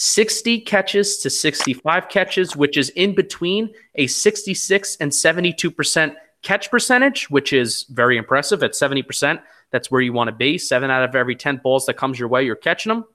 60 0.00 0.60
catches 0.60 1.18
to 1.18 1.28
65 1.28 2.08
catches, 2.08 2.54
which 2.54 2.76
is 2.76 2.90
in 2.90 3.16
between 3.16 3.74
a 3.96 4.06
66 4.06 4.96
and 5.00 5.10
72% 5.10 6.14
catch 6.42 6.70
percentage, 6.70 7.28
which 7.30 7.52
is 7.52 7.82
very 7.90 8.16
impressive 8.16 8.62
at 8.62 8.74
70%. 8.74 9.42
That's 9.72 9.90
where 9.90 10.00
you 10.00 10.12
want 10.12 10.28
to 10.28 10.36
be. 10.36 10.56
Seven 10.56 10.92
out 10.92 11.02
of 11.02 11.16
every 11.16 11.34
10 11.34 11.56
balls 11.64 11.86
that 11.86 11.96
comes 11.96 12.16
your 12.16 12.28
way, 12.28 12.44
you're 12.44 12.54
catching 12.54 12.90
them. 12.90 13.06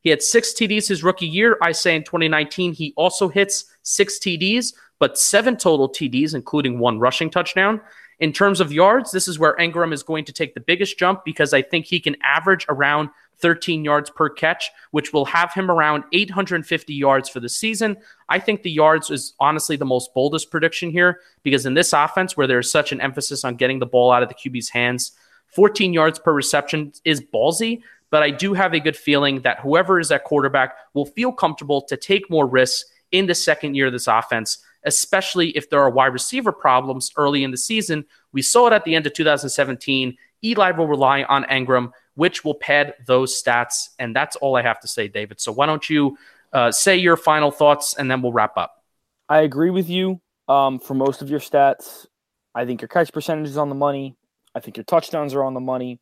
He 0.00 0.08
had 0.08 0.22
six 0.22 0.54
TDs 0.54 0.88
his 0.88 1.04
rookie 1.04 1.26
year. 1.26 1.58
I 1.60 1.72
say 1.72 1.94
in 1.94 2.02
2019, 2.02 2.72
he 2.72 2.94
also 2.96 3.28
hits 3.28 3.66
six 3.82 4.18
TDs, 4.18 4.72
but 4.98 5.18
seven 5.18 5.58
total 5.58 5.90
TDs, 5.90 6.34
including 6.34 6.78
one 6.78 6.98
rushing 6.98 7.28
touchdown. 7.28 7.78
In 8.20 8.32
terms 8.32 8.60
of 8.60 8.72
yards, 8.72 9.10
this 9.10 9.28
is 9.28 9.38
where 9.38 9.54
Engram 9.58 9.92
is 9.92 10.02
going 10.02 10.24
to 10.24 10.32
take 10.32 10.54
the 10.54 10.60
biggest 10.60 10.98
jump 10.98 11.26
because 11.26 11.52
I 11.52 11.60
think 11.60 11.84
he 11.84 12.00
can 12.00 12.16
average 12.22 12.64
around 12.70 13.10
13 13.38 13.84
yards 13.84 14.10
per 14.10 14.28
catch, 14.28 14.70
which 14.92 15.12
will 15.12 15.24
have 15.24 15.52
him 15.52 15.70
around 15.70 16.04
850 16.12 16.94
yards 16.94 17.28
for 17.28 17.40
the 17.40 17.48
season. 17.48 17.96
I 18.28 18.38
think 18.38 18.62
the 18.62 18.70
yards 18.70 19.10
is 19.10 19.34
honestly 19.40 19.76
the 19.76 19.84
most 19.84 20.14
boldest 20.14 20.50
prediction 20.50 20.90
here 20.90 21.20
because 21.42 21.66
in 21.66 21.74
this 21.74 21.92
offense, 21.92 22.36
where 22.36 22.46
there's 22.46 22.70
such 22.70 22.92
an 22.92 23.00
emphasis 23.00 23.44
on 23.44 23.56
getting 23.56 23.78
the 23.78 23.86
ball 23.86 24.12
out 24.12 24.22
of 24.22 24.28
the 24.28 24.34
QB's 24.34 24.68
hands, 24.68 25.12
14 25.48 25.92
yards 25.92 26.18
per 26.18 26.32
reception 26.32 26.92
is 27.04 27.20
ballsy, 27.20 27.82
but 28.10 28.22
I 28.22 28.30
do 28.30 28.54
have 28.54 28.74
a 28.74 28.80
good 28.80 28.96
feeling 28.96 29.40
that 29.40 29.60
whoever 29.60 29.98
is 29.98 30.10
at 30.10 30.24
quarterback 30.24 30.76
will 30.94 31.06
feel 31.06 31.32
comfortable 31.32 31.82
to 31.82 31.96
take 31.96 32.30
more 32.30 32.46
risks 32.46 32.90
in 33.10 33.26
the 33.26 33.34
second 33.34 33.74
year 33.74 33.86
of 33.86 33.92
this 33.92 34.06
offense, 34.06 34.58
especially 34.84 35.50
if 35.50 35.68
there 35.68 35.80
are 35.80 35.90
wide 35.90 36.12
receiver 36.12 36.52
problems 36.52 37.12
early 37.16 37.44
in 37.44 37.50
the 37.50 37.56
season. 37.56 38.04
We 38.32 38.42
saw 38.42 38.66
it 38.66 38.72
at 38.72 38.84
the 38.84 38.94
end 38.94 39.06
of 39.06 39.12
2017. 39.12 40.16
Eli 40.44 40.70
will 40.72 40.88
rely 40.88 41.22
on 41.24 41.44
Engram, 41.44 41.92
which 42.14 42.44
will 42.44 42.54
pad 42.54 42.94
those 43.06 43.40
stats. 43.40 43.90
And 43.98 44.14
that's 44.14 44.36
all 44.36 44.56
I 44.56 44.62
have 44.62 44.80
to 44.80 44.88
say, 44.88 45.08
David. 45.08 45.40
So 45.40 45.52
why 45.52 45.66
don't 45.66 45.88
you 45.88 46.16
uh, 46.52 46.70
say 46.70 46.96
your 46.96 47.16
final 47.16 47.50
thoughts 47.50 47.94
and 47.94 48.10
then 48.10 48.22
we'll 48.22 48.32
wrap 48.32 48.56
up. 48.56 48.82
I 49.28 49.40
agree 49.40 49.70
with 49.70 49.88
you 49.88 50.20
um, 50.48 50.78
for 50.78 50.94
most 50.94 51.22
of 51.22 51.30
your 51.30 51.40
stats. 51.40 52.06
I 52.54 52.66
think 52.66 52.82
your 52.82 52.88
catch 52.88 53.12
percentage 53.12 53.48
is 53.48 53.56
on 53.56 53.68
the 53.68 53.74
money. 53.74 54.16
I 54.54 54.60
think 54.60 54.76
your 54.76 54.84
touchdowns 54.84 55.34
are 55.34 55.42
on 55.42 55.54
the 55.54 55.60
money. 55.60 56.00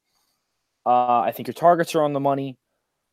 Uh, 0.84 1.20
I 1.20 1.32
think 1.32 1.46
your 1.46 1.54
targets 1.54 1.94
are 1.94 2.02
on 2.02 2.12
the 2.12 2.20
money. 2.20 2.56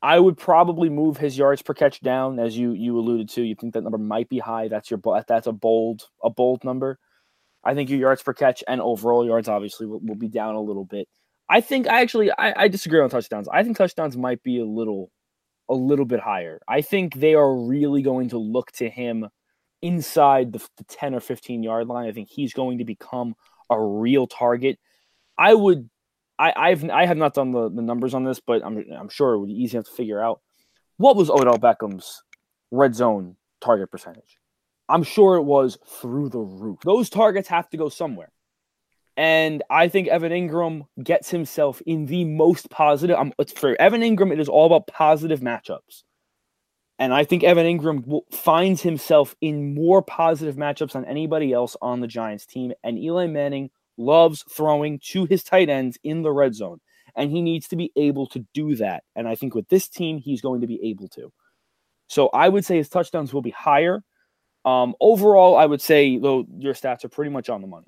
I 0.01 0.19
would 0.19 0.37
probably 0.37 0.89
move 0.89 1.17
his 1.17 1.37
yards 1.37 1.61
per 1.61 1.73
catch 1.73 2.01
down, 2.01 2.39
as 2.39 2.57
you 2.57 2.71
you 2.71 2.97
alluded 2.97 3.29
to. 3.29 3.41
You 3.41 3.55
think 3.55 3.73
that 3.73 3.81
number 3.81 3.97
might 3.97 4.29
be 4.29 4.39
high. 4.39 4.67
That's 4.67 4.91
your 4.91 4.99
that's 5.27 5.47
a 5.47 5.51
bold 5.51 6.03
a 6.23 6.29
bold 6.29 6.63
number. 6.63 6.99
I 7.63 7.73
think 7.73 7.89
your 7.89 7.99
yards 7.99 8.23
per 8.23 8.33
catch 8.33 8.63
and 8.67 8.79
overall 8.79 9.25
yards 9.25 9.49
obviously 9.49 9.87
will, 9.87 9.99
will 9.99 10.15
be 10.15 10.29
down 10.29 10.55
a 10.55 10.61
little 10.61 10.85
bit. 10.85 11.07
I 11.49 11.61
think 11.61 11.87
I 11.87 12.01
actually 12.01 12.31
I, 12.31 12.63
I 12.63 12.67
disagree 12.67 12.99
on 12.99 13.09
touchdowns. 13.09 13.47
I 13.47 13.63
think 13.63 13.77
touchdowns 13.77 14.17
might 14.17 14.43
be 14.43 14.59
a 14.59 14.65
little 14.65 15.11
a 15.69 15.73
little 15.73 16.05
bit 16.05 16.19
higher. 16.19 16.59
I 16.67 16.81
think 16.81 17.15
they 17.15 17.35
are 17.35 17.55
really 17.55 18.01
going 18.01 18.29
to 18.29 18.37
look 18.37 18.71
to 18.73 18.89
him 18.89 19.27
inside 19.81 20.53
the, 20.53 20.59
the 20.77 20.83
10 20.85 21.13
or 21.13 21.19
15 21.19 21.63
yard 21.63 21.87
line. 21.87 22.07
I 22.07 22.11
think 22.11 22.29
he's 22.29 22.53
going 22.53 22.79
to 22.79 22.85
become 22.85 23.35
a 23.69 23.79
real 23.79 24.27
target. 24.27 24.79
I 25.37 25.53
would 25.53 25.89
I, 26.39 26.53
I've 26.55 26.89
I 26.89 27.05
have 27.05 27.17
not 27.17 27.33
done 27.33 27.51
the, 27.51 27.69
the 27.69 27.81
numbers 27.81 28.13
on 28.13 28.23
this, 28.23 28.39
but 28.39 28.63
I'm 28.63 28.83
I'm 28.97 29.09
sure 29.09 29.33
it 29.33 29.39
would 29.39 29.49
be 29.49 29.61
easy 29.61 29.77
enough 29.77 29.87
to 29.87 29.95
figure 29.95 30.21
out. 30.21 30.41
What 30.97 31.15
was 31.15 31.29
Odell 31.29 31.59
Beckham's 31.59 32.23
red 32.71 32.95
zone 32.95 33.35
target 33.61 33.91
percentage? 33.91 34.37
I'm 34.89 35.03
sure 35.03 35.35
it 35.35 35.43
was 35.43 35.77
through 36.01 36.29
the 36.29 36.39
roof. 36.39 36.79
Those 36.83 37.09
targets 37.09 37.49
have 37.49 37.69
to 37.69 37.77
go 37.77 37.89
somewhere. 37.89 38.31
And 39.17 39.63
I 39.71 39.87
think 39.87 40.07
Evan 40.07 40.31
Engram 40.31 40.85
gets 41.03 41.31
himself 41.31 41.81
in 41.87 42.05
the 42.05 42.23
most 42.23 42.69
positive. 42.69 43.17
Um, 43.17 43.33
for 43.55 43.75
Evan 43.81 44.01
Engram, 44.01 44.31
it 44.31 44.39
is 44.39 44.47
all 44.47 44.67
about 44.67 44.85
positive 44.85 45.39
matchups. 45.39 46.03
And 46.99 47.13
I 47.13 47.23
think 47.23 47.43
Evan 47.43 47.65
Engram 47.65 48.21
finds 48.31 48.81
himself 48.81 49.35
in 49.41 49.73
more 49.73 50.03
positive 50.03 50.55
matchups 50.55 50.91
than 50.91 51.05
anybody 51.05 51.51
else 51.51 51.75
on 51.81 51.99
the 51.99 52.07
Giants 52.07 52.45
team. 52.45 52.73
And 52.83 52.99
Eli 52.99 53.25
Manning 53.25 53.71
loves 53.97 54.43
throwing 54.51 54.99
to 54.99 55.25
his 55.25 55.43
tight 55.43 55.69
ends 55.69 55.97
in 56.03 56.21
the 56.21 56.31
red 56.31 56.53
zone. 56.53 56.79
And 57.15 57.31
he 57.31 57.41
needs 57.41 57.67
to 57.69 57.75
be 57.75 57.91
able 57.95 58.27
to 58.27 58.45
do 58.53 58.75
that. 58.75 59.03
And 59.15 59.27
I 59.27 59.33
think 59.33 59.55
with 59.55 59.67
this 59.69 59.89
team, 59.89 60.19
he's 60.19 60.41
going 60.41 60.61
to 60.61 60.67
be 60.67 60.79
able 60.83 61.07
to. 61.09 61.31
So 62.07 62.27
I 62.29 62.49
would 62.49 62.65
say 62.65 62.77
his 62.77 62.89
touchdowns 62.89 63.33
will 63.33 63.41
be 63.41 63.49
higher. 63.49 64.03
Um, 64.63 64.93
overall, 65.01 65.57
I 65.57 65.65
would 65.65 65.81
say, 65.81 66.17
though, 66.19 66.45
your 66.59 66.75
stats 66.75 67.03
are 67.03 67.09
pretty 67.09 67.31
much 67.31 67.49
on 67.49 67.61
the 67.61 67.67
money. 67.67 67.87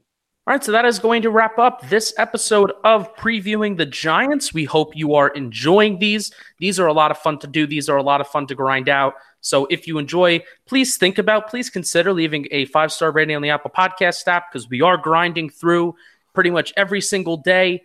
All 0.50 0.56
right, 0.56 0.64
so 0.64 0.72
that 0.72 0.84
is 0.84 0.98
going 0.98 1.22
to 1.22 1.30
wrap 1.30 1.60
up 1.60 1.88
this 1.90 2.12
episode 2.18 2.74
of 2.84 3.16
previewing 3.16 3.78
the 3.78 3.86
Giants. 3.86 4.52
We 4.52 4.64
hope 4.64 4.96
you 4.96 5.14
are 5.14 5.28
enjoying 5.28 6.00
these. 6.00 6.32
These 6.58 6.80
are 6.80 6.88
a 6.88 6.92
lot 6.92 7.12
of 7.12 7.20
fun 7.20 7.38
to 7.42 7.48
do. 7.48 7.68
These 7.68 7.88
are 7.88 7.98
a 7.98 8.02
lot 8.02 8.20
of 8.20 8.28
fun 8.28 8.48
to 8.48 8.56
grind 8.56 8.90
out. 8.90 9.14
So 9.42 9.68
if 9.68 9.86
you 9.86 10.00
enjoy, 10.00 10.42
please 10.66 10.98
think 10.98 11.20
about, 11.20 11.52
please 11.52 11.70
consider 11.70 12.14
leaving 12.14 12.48
a 12.50 12.66
five 12.66 12.92
star 12.92 13.12
rating 13.12 13.36
on 13.36 13.44
the 13.44 13.52
Apple 13.52 13.70
Podcast 13.70 14.28
app 14.28 14.52
because 14.52 14.68
we 14.68 14.82
are 14.82 14.98
grinding 14.98 15.52
through 15.52 15.94
pretty 16.34 16.50
much 16.50 16.74
every 16.76 17.00
single 17.00 17.38
day, 17.38 17.84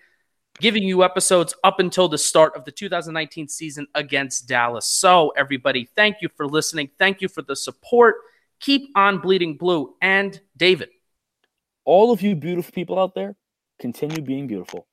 giving 0.58 0.84
you 0.84 1.04
episodes 1.04 1.54
up 1.64 1.80
until 1.80 2.08
the 2.08 2.16
start 2.16 2.56
of 2.56 2.64
the 2.64 2.72
2019 2.72 3.46
season 3.46 3.86
against 3.94 4.48
Dallas. 4.48 4.86
So, 4.86 5.34
everybody, 5.36 5.90
thank 5.94 6.22
you 6.22 6.30
for 6.34 6.46
listening. 6.46 6.88
Thank 6.98 7.20
you 7.20 7.28
for 7.28 7.42
the 7.42 7.56
support. 7.56 8.14
Keep 8.60 8.88
on 8.96 9.18
bleeding 9.18 9.58
blue. 9.58 9.96
And 10.00 10.40
David 10.56 10.88
all 11.84 12.12
of 12.12 12.22
you 12.22 12.34
beautiful 12.34 12.72
people 12.72 12.98
out 12.98 13.14
there, 13.14 13.36
continue 13.78 14.22
being 14.22 14.46
beautiful. 14.46 14.86